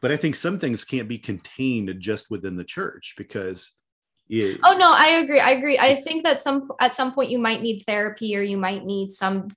but 0.00 0.10
I 0.10 0.16
think 0.16 0.36
some 0.36 0.58
things 0.58 0.84
can't 0.84 1.08
be 1.08 1.18
contained 1.18 1.94
just 1.98 2.30
within 2.30 2.56
the 2.56 2.64
church 2.64 3.14
because 3.16 3.72
it, 4.28 4.60
oh 4.62 4.76
no, 4.76 4.92
I 4.92 5.20
agree. 5.22 5.40
I 5.40 5.50
agree. 5.50 5.78
I 5.78 5.96
think 5.96 6.24
that 6.24 6.40
some 6.40 6.70
at 6.80 6.94
some 6.94 7.12
point 7.12 7.30
you 7.30 7.38
might 7.38 7.62
need 7.62 7.80
therapy 7.80 8.36
or 8.36 8.42
you 8.42 8.56
might 8.56 8.84
need 8.84 9.10
some 9.10 9.48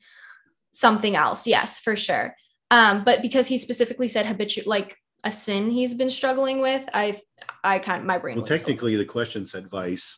something 0.71 1.15
else. 1.15 1.45
Yes, 1.45 1.79
for 1.79 1.95
sure. 1.95 2.35
Um, 2.71 3.03
but 3.03 3.21
because 3.21 3.47
he 3.47 3.59
specifically 3.59 4.07
said 4.07 4.25
habitual 4.25 4.63
like 4.65 4.97
a 5.23 5.31
sin 5.31 5.69
he's 5.69 5.93
been 5.93 6.09
struggling 6.09 6.59
with, 6.59 6.83
I 6.93 7.21
I 7.63 7.79
kind 7.79 8.01
of 8.01 8.07
my 8.07 8.17
brain. 8.17 8.37
Well, 8.37 8.45
technically, 8.47 8.95
the 8.95 9.05
question 9.05 9.45
said 9.45 9.69
vice. 9.69 10.17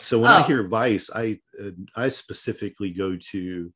So 0.00 0.20
when 0.20 0.30
oh. 0.30 0.36
I 0.36 0.42
hear 0.42 0.62
vice, 0.62 1.10
I 1.12 1.40
uh, 1.60 1.70
I 1.96 2.08
specifically 2.08 2.90
go 2.90 3.16
to 3.32 3.72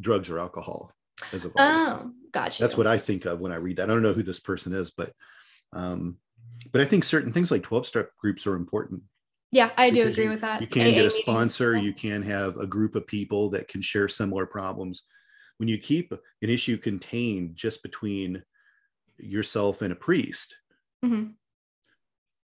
drugs 0.00 0.28
or 0.28 0.40
alcohol 0.40 0.92
as 1.32 1.44
a 1.44 1.48
vice. 1.48 1.54
Oh, 1.58 2.10
gotcha. 2.32 2.62
That's 2.62 2.76
what 2.76 2.86
I 2.86 2.98
think 2.98 3.24
of 3.24 3.40
when 3.40 3.52
I 3.52 3.56
read 3.56 3.76
that. 3.76 3.84
I 3.84 3.92
don't 3.92 4.02
know 4.02 4.12
who 4.12 4.22
this 4.22 4.40
person 4.40 4.72
is, 4.72 4.90
but 4.90 5.12
um, 5.72 6.18
but 6.72 6.80
I 6.80 6.84
think 6.84 7.04
certain 7.04 7.32
things 7.32 7.50
like 7.50 7.62
12 7.62 7.86
step 7.86 8.10
groups 8.18 8.46
are 8.46 8.54
important. 8.54 9.02
Yeah, 9.52 9.70
I 9.76 9.90
do 9.90 10.06
agree 10.06 10.24
you, 10.24 10.30
with 10.30 10.40
that. 10.40 10.60
You 10.60 10.66
can 10.66 10.88
AA 10.88 10.90
get 10.90 11.04
a 11.04 11.10
sponsor, 11.10 11.72
meetings. 11.72 11.86
you 11.86 12.10
can 12.10 12.22
have 12.22 12.56
a 12.56 12.66
group 12.66 12.94
of 12.94 13.06
people 13.06 13.50
that 13.50 13.68
can 13.68 13.80
share 13.80 14.08
similar 14.08 14.44
problems. 14.46 15.04
When 15.58 15.68
you 15.68 15.78
keep 15.78 16.12
an 16.12 16.50
issue 16.50 16.76
contained 16.76 17.56
just 17.56 17.82
between 17.82 18.42
yourself 19.18 19.82
and 19.82 19.92
a 19.92 19.96
priest, 19.96 20.56
mm-hmm. 21.04 21.30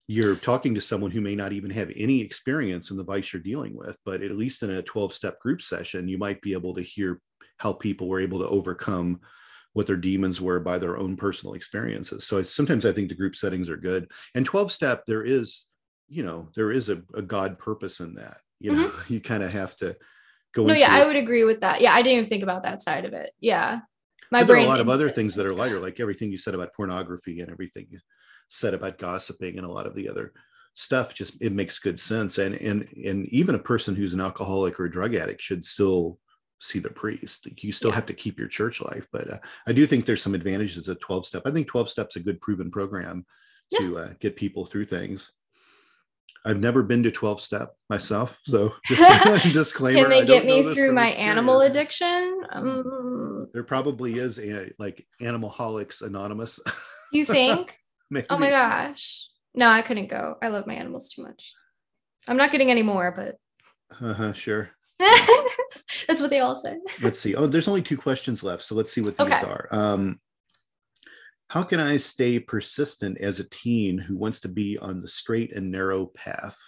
you're 0.06 0.36
talking 0.36 0.74
to 0.74 0.80
someone 0.80 1.10
who 1.10 1.20
may 1.20 1.34
not 1.34 1.52
even 1.52 1.70
have 1.70 1.90
any 1.96 2.20
experience 2.20 2.90
in 2.90 2.96
the 2.96 3.02
vice 3.02 3.32
you're 3.32 3.42
dealing 3.42 3.74
with, 3.74 3.96
but 4.04 4.22
at 4.22 4.36
least 4.36 4.62
in 4.62 4.70
a 4.70 4.82
12 4.82 5.12
step 5.12 5.40
group 5.40 5.62
session, 5.62 6.06
you 6.06 6.18
might 6.18 6.40
be 6.42 6.52
able 6.52 6.74
to 6.74 6.82
hear 6.82 7.20
how 7.60 7.74
people 7.74 8.08
were 8.08 8.20
able 8.20 8.38
to 8.38 8.48
overcome 8.48 9.20
what 9.74 9.86
their 9.86 9.96
demons 9.96 10.40
were 10.40 10.58
by 10.58 10.78
their 10.78 10.96
own 10.96 11.14
personal 11.14 11.54
experiences. 11.54 12.26
So 12.26 12.38
I, 12.38 12.42
sometimes 12.42 12.86
I 12.86 12.92
think 12.92 13.10
the 13.10 13.14
group 13.14 13.36
settings 13.36 13.68
are 13.68 13.76
good. 13.76 14.10
And 14.34 14.46
12 14.46 14.72
step, 14.72 15.04
there 15.06 15.22
is, 15.22 15.66
you 16.08 16.22
know, 16.22 16.48
there 16.54 16.72
is 16.72 16.88
a, 16.88 17.02
a 17.14 17.20
God 17.20 17.58
purpose 17.58 18.00
in 18.00 18.14
that. 18.14 18.38
You 18.60 18.72
know, 18.72 18.88
mm-hmm. 18.88 19.12
you 19.12 19.20
kind 19.20 19.42
of 19.42 19.52
have 19.52 19.76
to 19.76 19.94
go. 20.54 20.64
No, 20.64 20.72
yeah, 20.72 20.96
it. 20.96 21.02
I 21.02 21.06
would 21.06 21.16
agree 21.16 21.44
with 21.44 21.60
that. 21.60 21.82
Yeah, 21.82 21.92
I 21.92 22.02
didn't 22.02 22.18
even 22.18 22.28
think 22.30 22.42
about 22.42 22.62
that 22.62 22.80
side 22.80 23.04
of 23.04 23.12
it. 23.12 23.32
Yeah. 23.40 23.80
My 24.32 24.40
but 24.40 24.46
there 24.46 24.56
are 24.56 24.60
a 24.60 24.66
lot 24.66 24.80
of 24.80 24.88
other 24.88 25.10
things 25.10 25.34
that 25.34 25.46
are 25.46 25.52
lighter, 25.52 25.80
like 25.80 26.00
everything 26.00 26.30
you 26.30 26.38
said 26.38 26.54
about 26.54 26.72
pornography 26.74 27.40
and 27.40 27.50
everything 27.50 27.88
you 27.90 27.98
said 28.48 28.72
about 28.72 28.98
gossiping 28.98 29.58
and 29.58 29.66
a 29.66 29.70
lot 29.70 29.86
of 29.86 29.94
the 29.94 30.08
other 30.08 30.32
stuff. 30.74 31.12
Just 31.14 31.36
it 31.40 31.52
makes 31.52 31.78
good 31.78 32.00
sense, 32.00 32.38
and 32.38 32.54
and 32.54 32.88
and 33.04 33.26
even 33.26 33.56
a 33.56 33.60
person 33.60 33.94
who's 33.94 34.14
an 34.14 34.20
alcoholic 34.20 34.78
or 34.78 34.84
a 34.84 34.90
drug 34.90 35.14
addict 35.14 35.42
should 35.42 35.64
still 35.64 36.18
see 36.60 36.78
the 36.78 36.90
priest. 36.90 37.48
You 37.58 37.72
still 37.72 37.90
Yeah. 37.90 37.96
have 37.96 38.06
to 38.06 38.14
keep 38.14 38.38
your 38.38 38.48
church 38.48 38.80
life, 38.80 39.06
but 39.12 39.30
uh, 39.32 39.38
I 39.66 39.72
do 39.72 39.86
think 39.86 40.04
there's 40.06 40.22
some 40.22 40.34
advantages 40.34 40.88
of 40.88 41.00
12 41.00 41.26
step. 41.26 41.42
I 41.46 41.50
think 41.50 41.66
12 41.66 41.88
steps 41.88 42.16
a 42.16 42.20
good 42.20 42.40
proven 42.40 42.70
program 42.70 43.24
to 43.78 43.98
uh, 43.98 44.08
get 44.20 44.36
people 44.36 44.64
through 44.66 44.84
things. 44.84 45.32
I've 46.44 46.58
never 46.60 46.82
been 46.82 47.02
to 47.02 47.10
12 47.10 47.40
step 47.40 47.74
myself, 47.88 48.38
so 48.44 48.74
just 48.86 49.52
disclaimer. 49.54 50.00
Can 50.02 50.10
they 50.10 50.24
get 50.24 50.44
me 50.46 50.62
through 50.74 50.92
my 50.92 51.08
animal 51.08 51.60
addiction? 51.62 52.42
Um, 52.50 53.48
There 53.52 53.62
probably 53.64 54.14
is 54.18 54.38
a 54.38 54.72
like 54.78 55.06
Animalholics 55.20 56.02
Anonymous. 56.02 56.60
you 57.12 57.24
think? 57.24 57.76
Oh 58.28 58.38
my 58.38 58.50
gosh. 58.50 59.28
No, 59.54 59.68
I 59.70 59.82
couldn't 59.82 60.08
go. 60.08 60.34
I 60.42 60.48
love 60.48 60.66
my 60.66 60.74
animals 60.74 61.10
too 61.10 61.22
much. 61.22 61.54
I'm 62.26 62.36
not 62.36 62.50
getting 62.50 62.68
any 62.72 62.82
more, 62.82 63.12
but 63.12 63.36
Uh-huh, 64.04 64.32
sure. 64.32 64.70
That's 66.10 66.20
what 66.20 66.30
they 66.30 66.40
all 66.40 66.56
say. 66.56 66.76
Let's 67.02 67.20
see. 67.20 67.36
Oh, 67.36 67.46
there's 67.46 67.68
only 67.68 67.82
two 67.82 67.96
questions 67.96 68.42
left, 68.42 68.64
so 68.64 68.74
let's 68.74 68.92
see 68.92 69.00
what 69.00 69.16
these 69.16 69.32
Okay. 69.32 69.46
are. 69.46 69.68
Um, 69.70 70.20
how 71.48 71.62
can 71.62 71.78
I 71.78 71.98
stay 71.98 72.40
persistent 72.40 73.18
as 73.18 73.38
a 73.38 73.44
teen 73.44 73.96
who 73.96 74.16
wants 74.16 74.40
to 74.40 74.48
be 74.48 74.76
on 74.76 74.98
the 74.98 75.06
straight 75.06 75.54
and 75.54 75.70
narrow 75.70 76.06
path? 76.06 76.58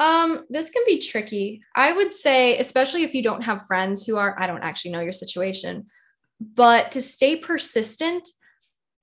Um, 0.00 0.44
this 0.48 0.70
can 0.70 0.84
be 0.86 1.00
tricky. 1.00 1.60
I 1.76 1.92
would 1.92 2.12
say, 2.12 2.58
especially 2.58 3.02
if 3.02 3.14
you 3.14 3.22
don't 3.22 3.44
have 3.44 3.66
friends 3.66 4.06
who 4.06 4.16
are, 4.16 4.34
I 4.40 4.46
don't 4.46 4.64
actually 4.64 4.92
know 4.92 5.00
your 5.00 5.12
situation, 5.12 5.86
but 6.40 6.92
to 6.92 7.02
stay 7.02 7.36
persistent, 7.36 8.26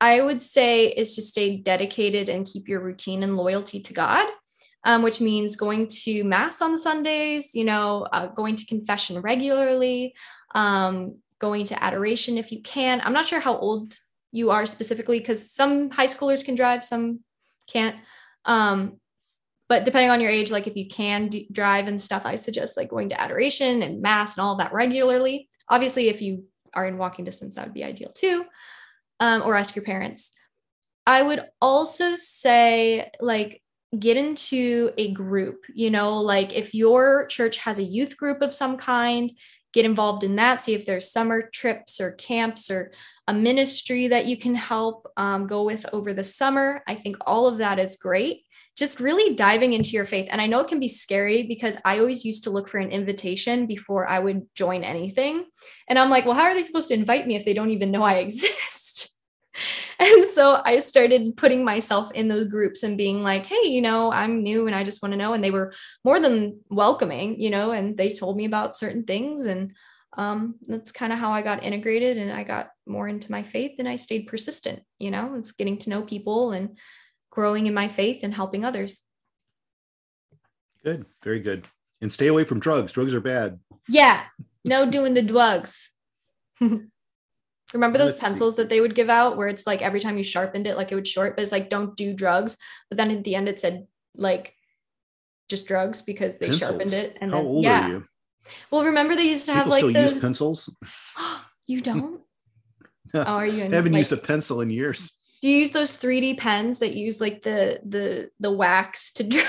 I 0.02 0.22
would 0.22 0.42
say 0.42 0.88
is 0.88 1.16
to 1.16 1.22
stay 1.22 1.58
dedicated 1.58 2.28
and 2.28 2.48
keep 2.48 2.68
your 2.68 2.80
routine 2.80 3.22
and 3.22 3.38
loyalty 3.38 3.82
to 3.82 3.94
God, 3.94 4.28
um, 4.86 5.02
which 5.02 5.20
means 5.20 5.56
going 5.56 5.88
to 5.88 6.24
mass 6.24 6.62
on 6.62 6.78
Sundays, 6.78 7.54
you 7.54 7.66
know, 7.66 8.08
uh, 8.14 8.28
going 8.28 8.56
to 8.56 8.66
confession 8.66 9.20
regularly, 9.20 10.16
um, 10.54 11.18
going 11.40 11.66
to 11.66 11.84
adoration 11.84 12.38
if 12.38 12.52
you 12.52 12.62
can. 12.62 13.02
I'm 13.04 13.14
not 13.14 13.26
sure 13.26 13.40
how 13.40 13.58
old 13.58 13.98
you 14.32 14.52
are 14.52 14.66
specifically 14.66 15.20
because 15.20 15.52
some 15.52 15.90
high 15.90 16.06
schoolers 16.06 16.46
can 16.46 16.56
drive, 16.56 16.84
some 16.84 17.22
can't. 17.68 17.96
Um, 18.46 19.00
but 19.68 19.84
depending 19.84 20.12
on 20.12 20.22
your 20.22 20.30
age 20.30 20.52
like 20.52 20.68
if 20.68 20.76
you 20.76 20.88
can 20.88 21.30
drive 21.52 21.88
and 21.88 22.00
stuff 22.00 22.24
i 22.24 22.36
suggest 22.36 22.78
like 22.78 22.88
going 22.88 23.10
to 23.10 23.20
adoration 23.20 23.82
and 23.82 24.00
mass 24.00 24.38
and 24.38 24.44
all 24.44 24.56
that 24.56 24.72
regularly 24.72 25.50
obviously 25.70 26.08
if 26.10 26.22
you 26.22 26.44
are 26.76 26.86
in 26.86 27.00
walking 27.00 27.26
distance 27.26 27.56
that 27.56 27.66
would 27.66 27.74
be 27.74 27.84
ideal 27.84 28.12
too 28.14 28.46
um, 29.20 29.42
or 29.42 29.56
ask 29.56 29.76
your 29.76 29.86
parents 29.86 30.34
i 31.08 31.20
would 31.22 31.44
also 31.62 32.14
say 32.14 33.10
like 33.20 33.64
get 34.00 34.18
into 34.18 34.92
a 34.98 35.12
group 35.12 35.66
you 35.74 35.90
know 35.90 36.20
like 36.20 36.54
if 36.54 36.74
your 36.74 37.26
church 37.28 37.58
has 37.58 37.80
a 37.80 37.84
youth 37.84 38.18
group 38.18 38.42
of 38.42 38.54
some 38.54 38.78
kind 38.78 39.32
get 39.74 39.86
involved 39.86 40.24
in 40.24 40.36
that 40.36 40.62
see 40.62 40.74
if 40.74 40.86
there's 40.86 41.12
summer 41.12 41.50
trips 41.54 42.00
or 42.00 42.12
camps 42.14 42.70
or 42.72 42.92
a 43.28 43.34
ministry 43.34 44.08
that 44.08 44.28
you 44.28 44.38
can 44.38 44.54
help 44.54 45.08
um, 45.18 45.48
go 45.48 45.64
with 45.64 45.86
over 45.94 46.14
the 46.14 46.24
summer 46.24 46.82
i 46.88 46.96
think 46.96 47.16
all 47.26 47.48
of 47.48 47.58
that 47.58 47.80
is 47.80 47.96
great 47.98 48.46
just 48.76 49.00
really 49.00 49.36
diving 49.36 49.74
into 49.74 49.92
your 49.92 50.06
faith. 50.06 50.28
And 50.30 50.42
I 50.42 50.48
know 50.48 50.60
it 50.60 50.68
can 50.68 50.80
be 50.80 50.88
scary 50.88 51.44
because 51.44 51.78
I 51.86 52.00
always 52.00 52.26
used 52.26 52.44
to 52.44 52.50
look 52.50 52.68
for 52.68 52.78
an 52.78 52.90
invitation 52.90 53.68
before 53.68 54.08
I 54.08 54.20
would 54.20 54.44
join 54.54 54.84
anything. 54.84 55.46
And 55.88 55.98
I'm 55.98 56.10
like, 56.10 56.26
well, 56.26 56.34
how 56.34 56.44
are 56.44 56.54
they 56.54 56.62
supposed 56.62 56.90
to 56.90 56.94
invite 56.94 57.26
me 57.26 57.36
if 57.36 57.46
they 57.46 57.54
don't 57.54 57.70
even 57.70 57.92
know 57.92 58.04
I 58.04 58.16
exist? 58.16 59.15
and 60.00 60.26
so 60.26 60.62
I 60.64 60.80
started 60.80 61.38
putting 61.38 61.64
myself 61.64 62.12
in 62.14 62.28
those 62.28 62.48
groups 62.48 62.84
and 62.84 62.98
being 62.98 63.24
like, 63.24 63.46
hey, 63.46 63.68
you 63.68 63.82
know, 63.82 64.12
I'm 64.12 64.44
new 64.44 64.68
and 64.68 64.76
I 64.76 64.84
just 64.84 65.02
want 65.02 65.14
to 65.14 65.18
know. 65.18 65.34
And 65.34 65.44
they 65.44 65.52
were 65.52 65.74
more 66.04 66.20
than 66.20 66.60
welcoming, 66.70 67.40
you 67.40 67.50
know, 67.50 67.72
and 67.72 67.98
they 67.98 68.10
told 68.10 68.38
me 68.38 68.46
about 68.46 68.78
certain 68.78 69.04
things. 69.04 69.46
And 69.46 69.74
um, 70.18 70.56
that's 70.62 70.92
kind 70.92 71.12
of 71.12 71.20
how 71.20 71.32
I 71.32 71.42
got 71.42 71.64
integrated 71.64 72.18
and 72.18 72.32
I 72.32 72.44
got 72.44 72.70
more 72.86 73.08
into 73.08 73.32
my 73.32 73.44
faith 73.44 73.74
and 73.80 73.88
I 73.88 73.96
stayed 73.96 74.28
persistent, 74.28 74.84
you 75.00 75.12
know, 75.12 75.36
it's 75.36 75.52
getting 75.52 75.78
to 75.80 75.90
know 75.90 76.02
people 76.02 76.52
and 76.52 76.78
growing 77.30 77.68
in 77.68 77.74
my 77.74 77.88
faith 77.88 78.22
and 78.24 78.34
helping 78.34 78.64
others. 78.64 79.02
Good, 80.84 81.06
very 81.24 81.40
good. 81.40 81.68
And 82.02 82.12
stay 82.12 82.28
away 82.28 82.44
from 82.44 82.60
drugs. 82.60 82.94
Drugs 82.94 83.14
are 83.14 83.22
bad. 83.22 83.60
Yeah, 83.90 84.22
no 84.64 84.90
doing 84.90 85.14
the 85.14 85.22
drugs. 85.22 85.92
Remember 87.76 87.98
those 88.00 88.12
Let's 88.12 88.20
see. 88.22 88.26
pencils 88.26 88.56
that 88.56 88.70
they 88.70 88.82
would 88.82 88.96
give 88.96 89.10
out 89.10 89.38
where 89.38 89.48
it's 89.48 89.68
like 89.68 89.82
every 89.82 90.00
time 90.00 90.18
you 90.18 90.24
sharpened 90.24 90.66
it, 90.68 90.78
like 90.78 90.92
it 90.92 90.96
would 90.96 91.08
short, 91.08 91.36
but 91.36 91.44
it's 91.44 91.52
like 91.52 91.70
don't 91.70 91.96
do 91.96 92.14
drugs. 92.14 92.58
But 92.90 92.98
then 92.98 93.12
at 93.12 93.24
the 93.24 93.36
end 93.36 93.48
it 93.50 93.60
said 93.60 93.86
like 94.16 94.54
just 95.50 95.68
drugs 95.68 96.02
because 96.02 96.40
they 96.40 96.52
sharpened 96.52 96.94
it. 96.94 97.18
And 97.22 97.32
How 97.32 97.38
then 97.38 97.46
old 97.46 97.64
yeah. 97.64 97.86
are 97.86 97.90
you? 97.92 98.04
Well, 98.72 98.86
remember 98.86 99.16
they 99.16 99.24
used 99.30 99.46
to 99.46 99.54
have 99.54 99.66
People 99.66 99.72
like 99.72 99.80
still 99.82 99.94
those. 99.94 100.12
use 100.12 100.22
pencils. 100.22 100.70
you 101.68 101.82
don't? 101.82 102.22
No, 103.14 103.22
Oh, 103.28 103.34
are 103.36 103.46
you? 103.48 103.64
In, 103.64 103.72
I 103.72 103.78
haven't 103.78 103.94
like, 103.94 104.00
used 104.00 104.12
a 104.12 104.18
pencil 104.18 104.60
in 104.60 104.70
years. 104.70 105.10
do 105.42 105.48
you 105.48 105.60
use 105.60 105.72
those 105.72 105.96
3D 105.98 106.38
pens 106.38 106.80
that 106.80 106.96
use 106.96 107.22
like 107.22 107.44
the 107.44 107.80
the 107.86 108.30
the 108.42 108.52
wax 108.52 109.14
to 109.14 109.24
draw? 109.34 109.42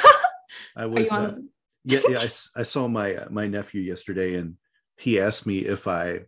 I 0.76 0.86
was 0.86 1.08
on? 1.10 1.24
uh, 1.24 1.36
yeah, 1.84 2.00
yeah. 2.08 2.18
I, 2.20 2.60
I 2.60 2.62
saw 2.62 2.86
my 2.86 3.16
uh, 3.16 3.26
my 3.30 3.48
nephew 3.48 3.80
yesterday, 3.80 4.34
and 4.36 4.54
he 4.96 5.18
asked 5.18 5.46
me 5.48 5.58
if 5.60 5.88
I 5.88 6.26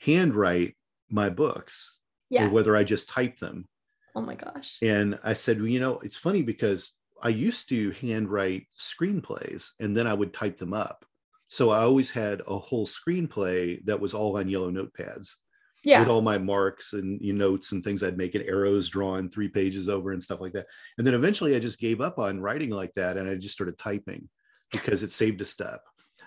handwrite 0.00 0.76
my 1.10 1.30
books 1.30 1.98
yeah. 2.30 2.46
or 2.46 2.50
whether 2.50 2.76
I 2.76 2.84
just 2.84 3.08
type 3.08 3.38
them. 3.38 3.66
Oh 4.14 4.20
my 4.20 4.34
gosh. 4.34 4.78
And 4.82 5.18
I 5.22 5.32
said, 5.34 5.58
well, 5.58 5.68
you 5.68 5.80
know, 5.80 5.98
it's 6.00 6.16
funny 6.16 6.42
because 6.42 6.92
I 7.22 7.28
used 7.30 7.68
to 7.70 7.90
handwrite 7.92 8.66
screenplays 8.78 9.70
and 9.80 9.96
then 9.96 10.06
I 10.06 10.14
would 10.14 10.32
type 10.32 10.58
them 10.58 10.72
up. 10.72 11.04
So 11.48 11.70
I 11.70 11.80
always 11.80 12.10
had 12.10 12.42
a 12.46 12.58
whole 12.58 12.86
screenplay 12.86 13.84
that 13.86 14.00
was 14.00 14.14
all 14.14 14.36
on 14.36 14.48
yellow 14.48 14.70
notepads 14.70 15.34
Yeah. 15.82 16.00
with 16.00 16.08
all 16.08 16.20
my 16.20 16.36
marks 16.38 16.92
and 16.92 17.20
you 17.20 17.32
know, 17.32 17.50
notes 17.50 17.72
and 17.72 17.82
things 17.82 18.02
I'd 18.02 18.18
make 18.18 18.34
and 18.34 18.44
arrows 18.44 18.88
drawn 18.88 19.28
three 19.30 19.48
pages 19.48 19.88
over 19.88 20.12
and 20.12 20.22
stuff 20.22 20.40
like 20.40 20.52
that. 20.52 20.66
And 20.98 21.06
then 21.06 21.14
eventually 21.14 21.56
I 21.56 21.58
just 21.58 21.78
gave 21.78 22.00
up 22.00 22.18
on 22.18 22.40
writing 22.40 22.70
like 22.70 22.92
that 22.94 23.16
and 23.16 23.28
I 23.28 23.34
just 23.36 23.54
started 23.54 23.78
typing 23.78 24.28
because 24.70 25.02
it 25.02 25.10
saved 25.10 25.40
a 25.40 25.46
step. 25.46 25.80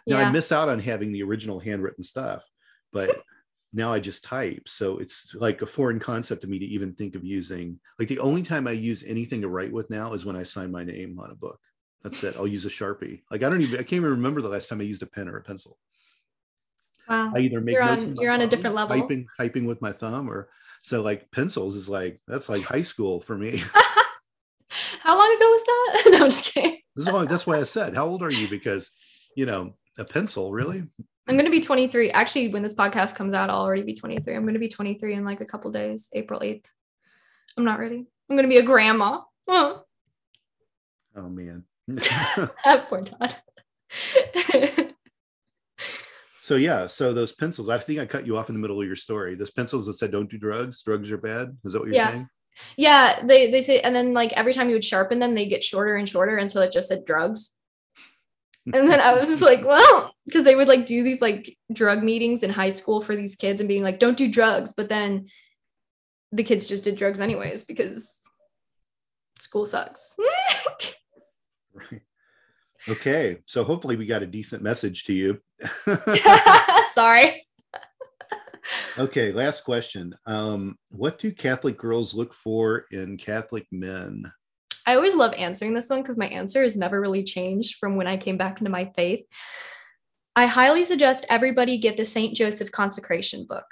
Now 0.07 0.19
yeah. 0.19 0.29
I 0.29 0.31
miss 0.31 0.51
out 0.51 0.69
on 0.69 0.79
having 0.79 1.11
the 1.11 1.23
original 1.23 1.59
handwritten 1.59 2.03
stuff, 2.03 2.43
but 2.91 3.21
now 3.73 3.93
I 3.93 3.99
just 3.99 4.23
type. 4.23 4.67
So 4.67 4.97
it's 4.97 5.33
like 5.35 5.61
a 5.61 5.65
foreign 5.65 5.99
concept 5.99 6.41
to 6.41 6.47
me 6.47 6.59
to 6.59 6.65
even 6.65 6.93
think 6.93 7.15
of 7.15 7.23
using. 7.23 7.79
Like 7.99 8.07
the 8.07 8.19
only 8.19 8.43
time 8.43 8.67
I 8.67 8.71
use 8.71 9.03
anything 9.03 9.41
to 9.41 9.47
write 9.49 9.71
with 9.71 9.89
now 9.89 10.13
is 10.13 10.25
when 10.25 10.35
I 10.35 10.43
sign 10.43 10.71
my 10.71 10.83
name 10.83 11.19
on 11.19 11.31
a 11.31 11.35
book. 11.35 11.59
That's 12.03 12.23
it. 12.23 12.35
I'll 12.35 12.47
use 12.47 12.65
a 12.65 12.69
sharpie. 12.69 13.21
Like 13.29 13.43
I 13.43 13.49
don't 13.49 13.61
even. 13.61 13.75
I 13.75 13.83
can't 13.83 13.93
even 13.93 14.09
remember 14.09 14.41
the 14.41 14.49
last 14.49 14.67
time 14.67 14.81
I 14.81 14.85
used 14.85 15.03
a 15.03 15.05
pen 15.07 15.29
or 15.29 15.37
a 15.37 15.43
pencil. 15.43 15.77
wow. 17.07 17.31
I 17.35 17.39
either 17.39 17.61
make 17.61 17.75
You're 17.75 17.85
notes 17.85 18.03
on- 18.03 18.15
you're 18.15 18.31
on 18.31 18.41
a 18.41 18.47
different 18.47 18.75
level. 18.75 18.99
Typing, 18.99 19.27
typing 19.37 19.65
with 19.65 19.81
my 19.81 19.91
thumb, 19.91 20.29
or 20.29 20.49
so 20.81 21.01
like 21.01 21.29
pencils 21.31 21.75
is 21.75 21.87
like 21.87 22.19
that's 22.27 22.49
like 22.49 22.63
high 22.63 22.81
school 22.81 23.21
for 23.21 23.37
me. 23.37 23.63
How 25.01 25.17
long 25.17 25.35
ago 25.35 25.49
was 25.49 25.63
that? 25.63 26.03
no, 26.11 26.17
I'm 26.17 26.29
just 26.29 26.53
kidding. 26.53 26.79
This 26.95 27.07
is 27.07 27.13
all, 27.13 27.25
that's 27.25 27.45
why 27.45 27.59
I 27.59 27.63
said, 27.63 27.95
"How 27.95 28.05
old 28.05 28.23
are 28.23 28.31
you?" 28.31 28.47
Because 28.47 28.89
you 29.35 29.45
know, 29.45 29.75
a 29.97 30.05
pencil 30.05 30.51
really. 30.51 30.83
I'm 31.27 31.35
going 31.35 31.45
to 31.45 31.51
be 31.51 31.61
23. 31.61 32.09
Actually, 32.11 32.47
when 32.49 32.63
this 32.63 32.73
podcast 32.73 33.15
comes 33.15 33.33
out, 33.33 33.49
I'll 33.49 33.61
already 33.61 33.83
be 33.83 33.93
23. 33.95 34.35
I'm 34.35 34.41
going 34.43 34.53
to 34.55 34.59
be 34.59 34.69
23 34.69 35.13
in 35.15 35.23
like 35.25 35.39
a 35.41 35.45
couple 35.45 35.71
days, 35.71 36.09
April 36.13 36.39
8th. 36.39 36.65
I'm 37.57 37.63
not 37.63 37.79
ready. 37.79 38.05
I'm 38.29 38.35
going 38.35 38.49
to 38.49 38.53
be 38.53 38.57
a 38.61 38.63
grandma. 38.63 39.21
Oh, 39.47 39.83
Oh 41.15 41.29
man. 41.29 41.63
poor 42.87 43.01
Todd. 43.01 43.35
So 46.43 46.55
yeah, 46.55 46.87
so 46.87 47.13
those 47.13 47.31
pencils. 47.33 47.69
I 47.69 47.77
think 47.77 47.99
I 47.99 48.05
cut 48.05 48.25
you 48.25 48.35
off 48.35 48.49
in 48.49 48.55
the 48.55 48.59
middle 48.59 48.81
of 48.81 48.85
your 48.87 48.95
story. 48.97 49.35
Those 49.35 49.51
pencils 49.51 49.85
that 49.85 49.93
said 49.93 50.11
"Don't 50.11 50.29
do 50.29 50.37
drugs. 50.39 50.81
Drugs 50.83 51.09
are 51.11 51.17
bad." 51.17 51.55
Is 51.63 51.71
that 51.71 51.79
what 51.79 51.85
you're 51.85 51.95
Yeah. 51.95 52.09
saying? 52.09 52.29
yeah, 52.75 53.19
they 53.23 53.49
they 53.51 53.61
say, 53.61 53.79
and 53.79 53.95
then 53.95 54.11
like 54.11 54.33
every 54.33 54.51
time 54.51 54.67
you 54.67 54.73
would 54.75 54.83
sharpen 54.83 55.19
them, 55.19 55.33
they 55.33 55.45
get 55.47 55.63
shorter 55.63 55.95
and 55.95 56.09
shorter 56.09 56.35
until 56.37 56.61
it 56.63 56.71
just 56.73 56.89
said 56.89 57.05
drugs. 57.05 57.55
And 58.65 58.89
then 58.91 58.99
I 58.99 59.13
was 59.13 59.29
just 59.29 59.41
like, 59.41 59.63
well, 59.63 60.10
because 60.25 60.43
they 60.43 60.55
would 60.55 60.67
like 60.67 60.85
do 60.85 61.03
these 61.03 61.21
like 61.21 61.57
drug 61.73 62.03
meetings 62.03 62.43
in 62.43 62.49
high 62.49 62.69
school 62.69 63.01
for 63.01 63.15
these 63.15 63.35
kids 63.35 63.61
and 63.61 63.67
being 63.67 63.83
like, 63.83 63.99
don't 63.99 64.17
do 64.17 64.27
drugs. 64.27 64.73
But 64.73 64.89
then 64.89 65.27
the 66.31 66.43
kids 66.43 66.67
just 66.67 66.83
did 66.83 66.95
drugs 66.95 67.19
anyways 67.19 67.63
because 67.63 68.21
school 69.39 69.65
sucks. 69.65 70.15
Right. 71.73 72.01
Okay, 72.89 73.37
so 73.45 73.63
hopefully 73.63 73.95
we 73.95 74.05
got 74.05 74.23
a 74.23 74.27
decent 74.27 74.61
message 74.61 75.05
to 75.05 75.13
you. 75.13 75.39
Sorry. 76.91 77.47
okay, 78.97 79.31
last 79.31 79.63
question. 79.63 80.15
Um, 80.25 80.77
what 80.89 81.19
do 81.19 81.31
Catholic 81.31 81.77
girls 81.77 82.13
look 82.13 82.33
for 82.33 82.85
in 82.91 83.17
Catholic 83.17 83.67
men? 83.71 84.31
I 84.85 84.95
always 84.95 85.15
love 85.15 85.33
answering 85.33 85.73
this 85.73 85.89
one 85.89 86.01
because 86.01 86.17
my 86.17 86.27
answer 86.27 86.63
has 86.63 86.75
never 86.75 86.99
really 86.99 87.23
changed 87.23 87.77
from 87.77 87.95
when 87.95 88.07
I 88.07 88.17
came 88.17 88.37
back 88.37 88.57
into 88.57 88.71
my 88.71 88.91
faith. 88.95 89.23
I 90.35 90.45
highly 90.45 90.85
suggest 90.85 91.25
everybody 91.29 91.77
get 91.77 91.97
the 91.97 92.05
St. 92.05 92.35
Joseph 92.35 92.71
consecration 92.71 93.45
book. 93.45 93.65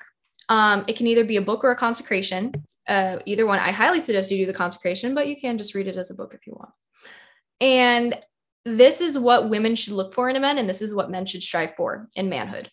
Um, 0.49 0.83
it 0.87 0.97
can 0.97 1.07
either 1.07 1.23
be 1.23 1.37
a 1.37 1.41
book 1.41 1.63
or 1.63 1.71
a 1.71 1.75
consecration. 1.75 2.51
Uh, 2.87 3.17
either 3.25 3.45
one. 3.45 3.59
I 3.59 3.71
highly 3.71 3.99
suggest 3.99 4.31
you 4.31 4.37
do 4.39 4.51
the 4.51 4.57
consecration, 4.57 5.13
but 5.13 5.27
you 5.27 5.37
can 5.37 5.57
just 5.57 5.75
read 5.75 5.87
it 5.87 5.95
as 5.95 6.11
a 6.11 6.15
book 6.15 6.33
if 6.33 6.47
you 6.47 6.53
want. 6.53 6.71
And 7.61 8.19
this 8.65 8.99
is 8.99 9.17
what 9.17 9.49
women 9.49 9.75
should 9.75 9.93
look 9.93 10.13
for 10.13 10.29
in 10.29 10.35
a 10.35 10.39
man, 10.39 10.57
and 10.57 10.69
this 10.69 10.81
is 10.81 10.93
what 10.93 11.11
men 11.11 11.25
should 11.25 11.43
strive 11.43 11.75
for 11.77 12.09
in 12.15 12.29
manhood. 12.29 12.69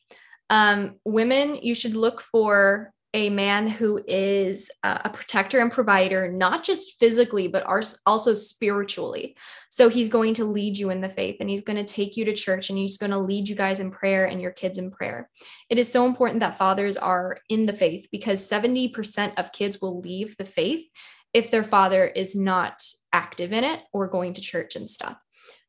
Um, 0.48 0.96
women, 1.04 1.56
you 1.56 1.74
should 1.74 1.94
look 1.94 2.20
for 2.20 2.92
a 3.16 3.30
man 3.30 3.66
who 3.66 4.04
is 4.06 4.70
a 4.82 5.08
protector 5.08 5.58
and 5.58 5.72
provider, 5.72 6.30
not 6.30 6.62
just 6.62 6.98
physically, 7.00 7.48
but 7.48 7.64
also 7.64 8.34
spiritually. 8.34 9.34
So 9.70 9.88
he's 9.88 10.10
going 10.10 10.34
to 10.34 10.44
lead 10.44 10.76
you 10.76 10.90
in 10.90 11.00
the 11.00 11.08
faith 11.08 11.38
and 11.40 11.48
he's 11.48 11.64
going 11.64 11.82
to 11.82 11.92
take 11.92 12.18
you 12.18 12.26
to 12.26 12.34
church 12.34 12.68
and 12.68 12.78
he's 12.78 12.98
going 12.98 13.12
to 13.12 13.18
lead 13.18 13.48
you 13.48 13.54
guys 13.54 13.80
in 13.80 13.90
prayer 13.90 14.26
and 14.26 14.38
your 14.38 14.50
kids 14.50 14.76
in 14.76 14.90
prayer. 14.90 15.30
It 15.70 15.78
is 15.78 15.90
so 15.90 16.04
important 16.04 16.40
that 16.40 16.58
fathers 16.58 16.98
are 16.98 17.38
in 17.48 17.64
the 17.64 17.72
faith 17.72 18.06
because 18.12 18.46
70% 18.46 19.32
of 19.38 19.50
kids 19.50 19.80
will 19.80 19.98
leave 19.98 20.36
the 20.36 20.44
faith 20.44 20.86
if 21.32 21.50
their 21.50 21.64
father 21.64 22.04
is 22.04 22.36
not 22.36 22.82
active 23.14 23.50
in 23.50 23.64
it 23.64 23.82
or 23.94 24.08
going 24.08 24.34
to 24.34 24.42
church 24.42 24.76
and 24.76 24.90
stuff. 24.90 25.16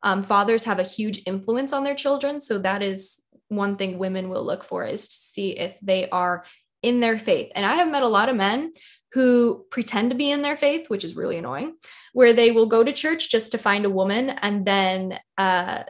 Um, 0.04 0.22
fathers 0.22 0.66
have 0.66 0.80
a 0.80 0.84
huge 0.84 1.22
influence 1.26 1.72
on 1.72 1.86
their 1.86 1.96
children. 1.96 2.42
So 2.42 2.58
that 2.60 2.82
is 2.82 3.24
one 3.48 3.78
thing 3.78 3.98
women 3.98 4.28
will 4.28 4.44
look 4.44 4.66
for 4.66 4.84
is 4.84 5.08
to 5.08 5.16
see 5.16 5.52
if 5.52 5.78
they 5.82 6.10
are 6.10 6.44
in 6.82 7.00
their 7.00 7.18
faith. 7.18 7.52
And 7.56 7.66
I 7.66 7.76
have 7.76 7.92
met 7.92 8.04
a 8.04 8.08
lot 8.08 8.30
of 8.30 8.36
men 8.36 8.72
who 9.13 9.66
pretend 9.72 10.12
to 10.12 10.16
be 10.16 10.32
in 10.32 10.42
their 10.42 10.58
faith, 10.58 10.90
which 10.90 11.04
is 11.04 11.16
really 11.16 11.38
annoying, 11.38 11.76
where 12.13 12.34
they 12.34 12.52
will 12.52 12.66
go 12.66 12.84
to 12.84 12.92
church 12.92 13.30
just 13.30 13.52
to 13.52 13.58
find 13.58 13.86
a 13.86 13.90
woman. 13.90 14.30
And 14.30 14.66
then 14.66 15.18
uh, 15.38 15.84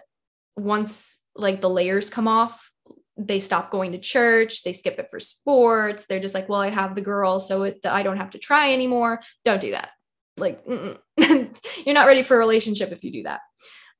once 0.55 1.19
like 1.35 1.61
the 1.61 1.69
layers 1.69 2.09
come 2.09 2.27
off, 2.27 2.71
they 3.17 3.39
stop 3.39 3.71
going 3.71 3.93
to 3.93 3.97
church, 3.97 4.63
they 4.63 4.73
skip 4.73 4.99
it 4.99 5.09
for 5.09 5.19
sports. 5.19 6.05
They're 6.05 6.19
just 6.19 6.35
like, 6.35 6.47
well, 6.47 6.61
I 6.61 6.69
have 6.69 6.93
the 6.93 7.01
girl, 7.01 7.39
so 7.39 7.63
it, 7.63 7.79
I 7.85 8.03
don't 8.03 8.17
have 8.17 8.31
to 8.31 8.37
try 8.37 8.73
anymore. 8.73 9.21
Don't 9.43 9.61
do 9.61 9.71
that. 9.71 9.91
Like, 10.37 10.63
you're 11.17 11.95
not 11.95 12.05
ready 12.05 12.21
for 12.21 12.35
a 12.35 12.39
relationship 12.39 12.91
if 12.91 13.03
you 13.03 13.11
do 13.11 13.23
that. 13.23 13.41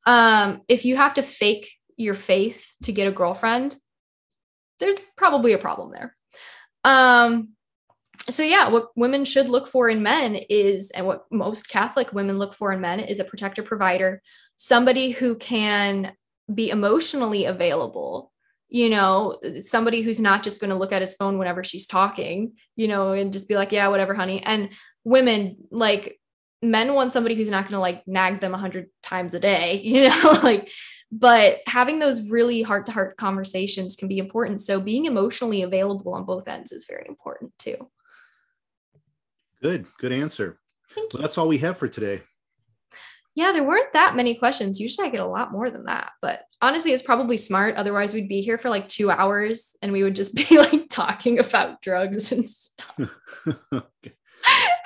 Um, 0.06 0.62
if 0.67 0.86
you 0.86 0.95
have 0.95 1.15
to 1.15 1.23
fake 1.23 1.71
your 1.97 2.13
faith 2.13 2.67
to 2.84 2.91
get 2.91 3.08
a 3.08 3.12
girlfriend, 3.12 3.76
there's 4.80 5.04
probably 5.15 5.54
a 5.54 5.58
problem 5.58 5.91
there. 5.91 6.15
Um, 6.88 7.50
so 8.30 8.43
yeah, 8.43 8.69
what 8.69 8.89
women 8.95 9.26
should 9.26 9.50
look 9.50 9.67
for 9.67 9.89
in 9.89 10.02
men 10.02 10.36
is, 10.50 10.89
and 10.91 11.06
what 11.06 11.26
most 11.30 11.67
Catholic 11.67 12.13
women 12.13 12.38
look 12.38 12.54
for 12.54 12.71
in 12.71 12.80
men 12.80 13.02
is 13.02 13.19
a 13.19 13.26
protector 13.26 13.62
provider, 13.62 14.21
somebody 14.56 15.12
who 15.12 15.36
can 15.36 16.13
be 16.54 16.69
emotionally 16.69 17.43
available, 17.43 18.32
you 18.69 18.89
know, 18.89 19.38
somebody 19.60 20.02
who's 20.02 20.21
not 20.21 20.43
just 20.43 20.62
going 20.62 20.69
to 20.69 20.78
look 20.78 20.93
at 20.93 21.02
his 21.02 21.13
phone 21.15 21.38
whenever 21.38 21.63
she's 21.63 21.88
talking, 21.88 22.54
you 22.76 22.88
know, 22.88 23.12
and 23.12 23.34
just 23.34 23.50
be 23.50 23.56
like, 23.56 23.73
yeah, 23.73 23.89
whatever, 23.89 24.13
honey. 24.13 24.41
And 24.43 24.69
women, 25.04 25.58
like 25.69 26.19
men 26.62 26.93
want 26.93 27.12
somebody 27.12 27.36
who's 27.36 27.50
not 27.50 27.63
going 27.63 27.73
to 27.73 27.80
like 27.80 28.08
nag 28.08 28.39
them 28.39 28.54
a 28.54 28.58
hundred 28.58 28.88
times 29.04 29.34
a 29.34 29.39
day, 29.41 29.76
you 29.84 30.08
know, 30.08 30.39
like 30.41 30.71
but 31.12 31.60
having 31.67 32.00
those 32.00 32.30
really 32.30 32.62
heart 32.62 32.86
to 32.88 32.91
heart 32.91 33.17
conversations 33.17 33.96
can 33.96 34.08
be 34.08 34.17
important. 34.17 34.62
So 34.62 34.80
being 34.80 35.06
emotionally 35.06 35.62
available 35.62 36.13
on 36.13 36.26
both 36.26 36.48
ends 36.48 36.72
is 36.72 36.86
very 36.86 37.06
important 37.08 37.58
too. 37.58 37.89
Good, 39.62 39.86
good 40.00 40.12
answer. 40.12 40.60
Well, 40.96 41.08
that's 41.20 41.38
all 41.38 41.48
we 41.48 41.58
have 41.60 41.78
for 41.78 41.88
today. 41.88 42.22
Yeah, 43.36 43.52
there 43.52 43.63
weren't 43.63 43.93
that 43.93 44.15
many 44.15 44.36
questions. 44.36 44.80
Usually 44.80 45.08
I 45.08 45.12
get 45.12 45.22
a 45.22 45.26
lot 45.26 45.52
more 45.52 45.70
than 45.70 45.86
that, 45.86 46.12
but 46.22 46.43
honestly, 46.62 46.91
it's 46.91 47.04
probably 47.04 47.38
smart. 47.38 47.76
Otherwise, 47.76 48.13
we'd 48.13 48.28
be 48.28 48.41
here 48.41 48.58
for 48.58 48.70
like 48.70 48.88
two 48.88 49.12
hours 49.12 49.76
and 49.82 49.91
we 49.91 50.04
would 50.04 50.15
just 50.15 50.36
be 50.50 50.58
like 50.58 50.89
talking 50.89 51.39
about 51.39 51.82
drugs 51.82 52.32
and 52.32 52.50
stuff. 52.50 53.00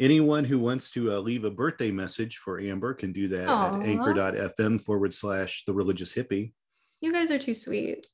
anyone 0.00 0.44
who 0.44 0.58
wants 0.58 0.90
to 0.92 1.12
uh, 1.12 1.18
leave 1.18 1.44
a 1.44 1.50
birthday 1.50 1.90
message 1.90 2.38
for 2.38 2.60
Amber 2.60 2.94
can 2.94 3.12
do 3.12 3.28
that 3.28 3.48
Aww. 3.48 3.80
at 3.80 3.86
anchor.fm 3.86 4.82
forward 4.82 5.14
slash 5.14 5.64
the 5.66 5.72
religious 5.72 6.14
hippie. 6.14 6.52
You 7.00 7.12
guys 7.12 7.30
are 7.30 7.38
too 7.38 7.54
sweet. 7.54 8.06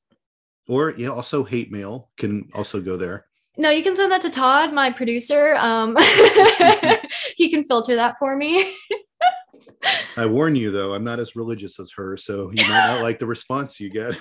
Or 0.68 0.90
yeah, 0.96 1.08
also 1.08 1.44
hate 1.44 1.70
mail 1.70 2.10
can 2.16 2.48
also 2.54 2.80
go 2.80 2.96
there. 2.96 3.26
No, 3.56 3.70
you 3.70 3.82
can 3.82 3.94
send 3.94 4.10
that 4.10 4.22
to 4.22 4.30
Todd, 4.30 4.72
my 4.72 4.90
producer. 4.90 5.54
Um, 5.56 5.96
he 7.36 7.48
can 7.50 7.62
filter 7.64 7.94
that 7.94 8.16
for 8.18 8.36
me. 8.36 8.74
I 10.16 10.26
warn 10.26 10.56
you 10.56 10.70
though, 10.70 10.94
I'm 10.94 11.04
not 11.04 11.20
as 11.20 11.36
religious 11.36 11.78
as 11.78 11.92
her, 11.96 12.16
so 12.16 12.50
you 12.54 12.64
might 12.68 12.92
not 12.92 13.02
like 13.02 13.18
the 13.18 13.26
response 13.26 13.78
you 13.78 13.90
get. 13.90 14.20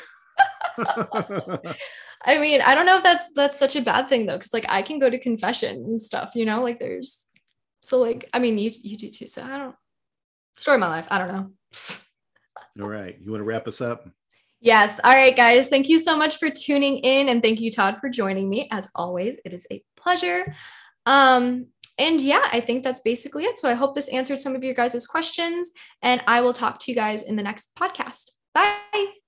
I 2.26 2.38
mean, 2.40 2.62
I 2.62 2.76
don't 2.76 2.86
know 2.86 2.98
if 2.98 3.04
that's 3.04 3.30
that's 3.34 3.60
such 3.60 3.76
a 3.76 3.82
bad 3.82 4.08
thing 4.08 4.26
though, 4.26 4.38
because 4.38 4.54
like 4.54 4.66
I 4.70 4.82
can 4.82 5.00
go 5.00 5.10
to 5.10 5.20
confession 5.20 5.78
and 5.78 6.02
stuff, 6.02 6.34
you 6.36 6.46
know, 6.46 6.62
like 6.62 6.80
there's 6.80 7.28
so 7.84 8.00
like, 8.00 8.30
I 8.34 8.40
mean, 8.40 8.58
you 8.58 8.72
you 8.82 8.96
do 8.96 9.10
too. 9.10 9.28
So 9.28 9.44
I 9.44 9.58
don't 9.58 9.76
story 10.58 10.76
of 10.76 10.82
my 10.82 10.88
life. 10.88 11.08
I 11.12 11.18
don't 11.18 11.28
know. 11.28 11.52
All 12.82 12.88
right. 12.88 13.18
You 13.22 13.30
want 13.30 13.42
to 13.42 13.46
wrap 13.46 13.68
us 13.68 13.82
up? 13.82 14.08
Yes. 14.62 15.00
All 15.04 15.14
right, 15.14 15.36
guys. 15.36 15.68
Thank 15.68 15.90
you 15.90 16.00
so 16.00 16.18
much 16.18 16.38
for 16.38 16.50
tuning 16.50 17.00
in. 17.00 17.28
And 17.28 17.44
thank 17.44 17.60
you, 17.60 17.70
Todd, 17.70 18.00
for 18.00 18.10
joining 18.10 18.50
me. 18.50 18.68
As 18.72 18.90
always, 18.96 19.36
it 19.44 19.54
is 19.54 19.68
a 19.70 19.84
pleasure. 19.98 20.56
Um, 21.06 21.68
and 21.98 22.22
yeah, 22.22 22.48
I 22.52 22.62
think 22.62 22.84
that's 22.84 23.02
basically 23.02 23.44
it. 23.44 23.60
So 23.60 23.70
I 23.70 23.74
hope 23.74 23.94
this 23.94 24.08
answered 24.08 24.40
some 24.40 24.56
of 24.56 24.64
your 24.64 24.74
guys' 24.74 25.06
questions. 25.06 25.70
And 26.02 26.24
I 26.26 26.40
will 26.40 26.54
talk 26.54 26.80
to 26.80 26.92
you 26.92 26.96
guys 26.96 27.24
in 27.24 27.36
the 27.36 27.44
next 27.44 27.76
podcast. 27.76 28.32
Bye. 28.54 29.23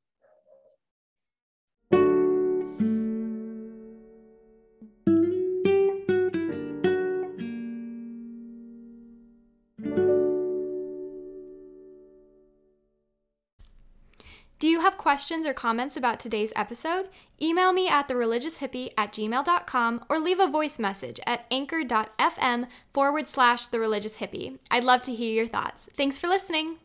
Questions 15.05 15.45
or 15.45 15.53
comments 15.53 15.95
about 15.95 16.19
today's 16.19 16.51
episode? 16.55 17.09
Email 17.39 17.71
me 17.71 17.87
at 17.87 18.07
thereligioushippie 18.07 18.89
at 18.97 19.13
gmail.com 19.13 20.03
or 20.09 20.17
leave 20.17 20.39
a 20.39 20.47
voice 20.47 20.79
message 20.79 21.19
at 21.27 21.45
anchor.fm 21.51 22.65
forward 22.91 23.27
slash 23.27 23.67
the 23.67 23.79
religious 23.79 24.17
hippie. 24.17 24.57
I'd 24.71 24.83
love 24.83 25.03
to 25.03 25.13
hear 25.13 25.31
your 25.31 25.45
thoughts. 25.45 25.87
Thanks 25.93 26.17
for 26.17 26.27
listening. 26.27 26.77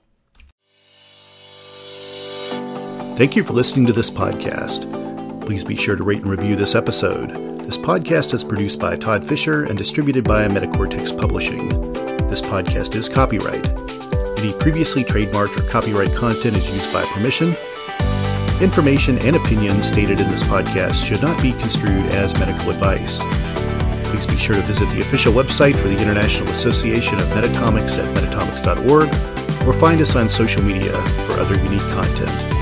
Thank 3.16 3.36
you 3.36 3.42
for 3.42 3.54
listening 3.54 3.86
to 3.86 3.94
this 3.94 4.10
podcast. 4.10 4.84
Please 5.46 5.64
be 5.64 5.74
sure 5.74 5.96
to 5.96 6.04
rate 6.04 6.20
and 6.20 6.30
review 6.30 6.56
this 6.56 6.74
episode. 6.74 7.64
This 7.64 7.78
podcast 7.78 8.34
is 8.34 8.44
produced 8.44 8.78
by 8.78 8.96
Todd 8.96 9.24
Fischer 9.24 9.64
and 9.64 9.78
distributed 9.78 10.24
by 10.24 10.46
Metacortex 10.46 11.18
Publishing. 11.18 11.70
This 12.28 12.42
podcast 12.42 12.94
is 12.96 13.08
copyright. 13.08 13.66
Any 14.38 14.52
previously 14.52 15.04
trademarked 15.04 15.58
or 15.58 15.66
copyright 15.70 16.14
content 16.14 16.54
is 16.54 16.70
used 16.74 16.92
by 16.92 17.02
permission 17.14 17.56
Information 18.60 19.18
and 19.20 19.36
opinions 19.36 19.86
stated 19.86 20.20
in 20.20 20.28
this 20.28 20.42
podcast 20.42 21.02
should 21.02 21.22
not 21.22 21.40
be 21.40 21.52
construed 21.52 22.04
as 22.12 22.38
medical 22.38 22.68
advice. 22.70 23.20
Please 24.04 24.26
be 24.26 24.36
sure 24.36 24.54
to 24.54 24.62
visit 24.62 24.88
the 24.90 25.00
official 25.00 25.32
website 25.32 25.74
for 25.74 25.88
the 25.88 25.96
International 25.96 26.46
Association 26.50 27.18
of 27.18 27.26
Metatomics 27.28 27.98
at 27.98 28.14
metatomics.org 28.14 29.08
or 29.66 29.72
find 29.72 30.02
us 30.02 30.14
on 30.14 30.28
social 30.28 30.62
media 30.62 30.92
for 31.24 31.40
other 31.40 31.56
unique 31.62 31.80
content. 31.80 32.59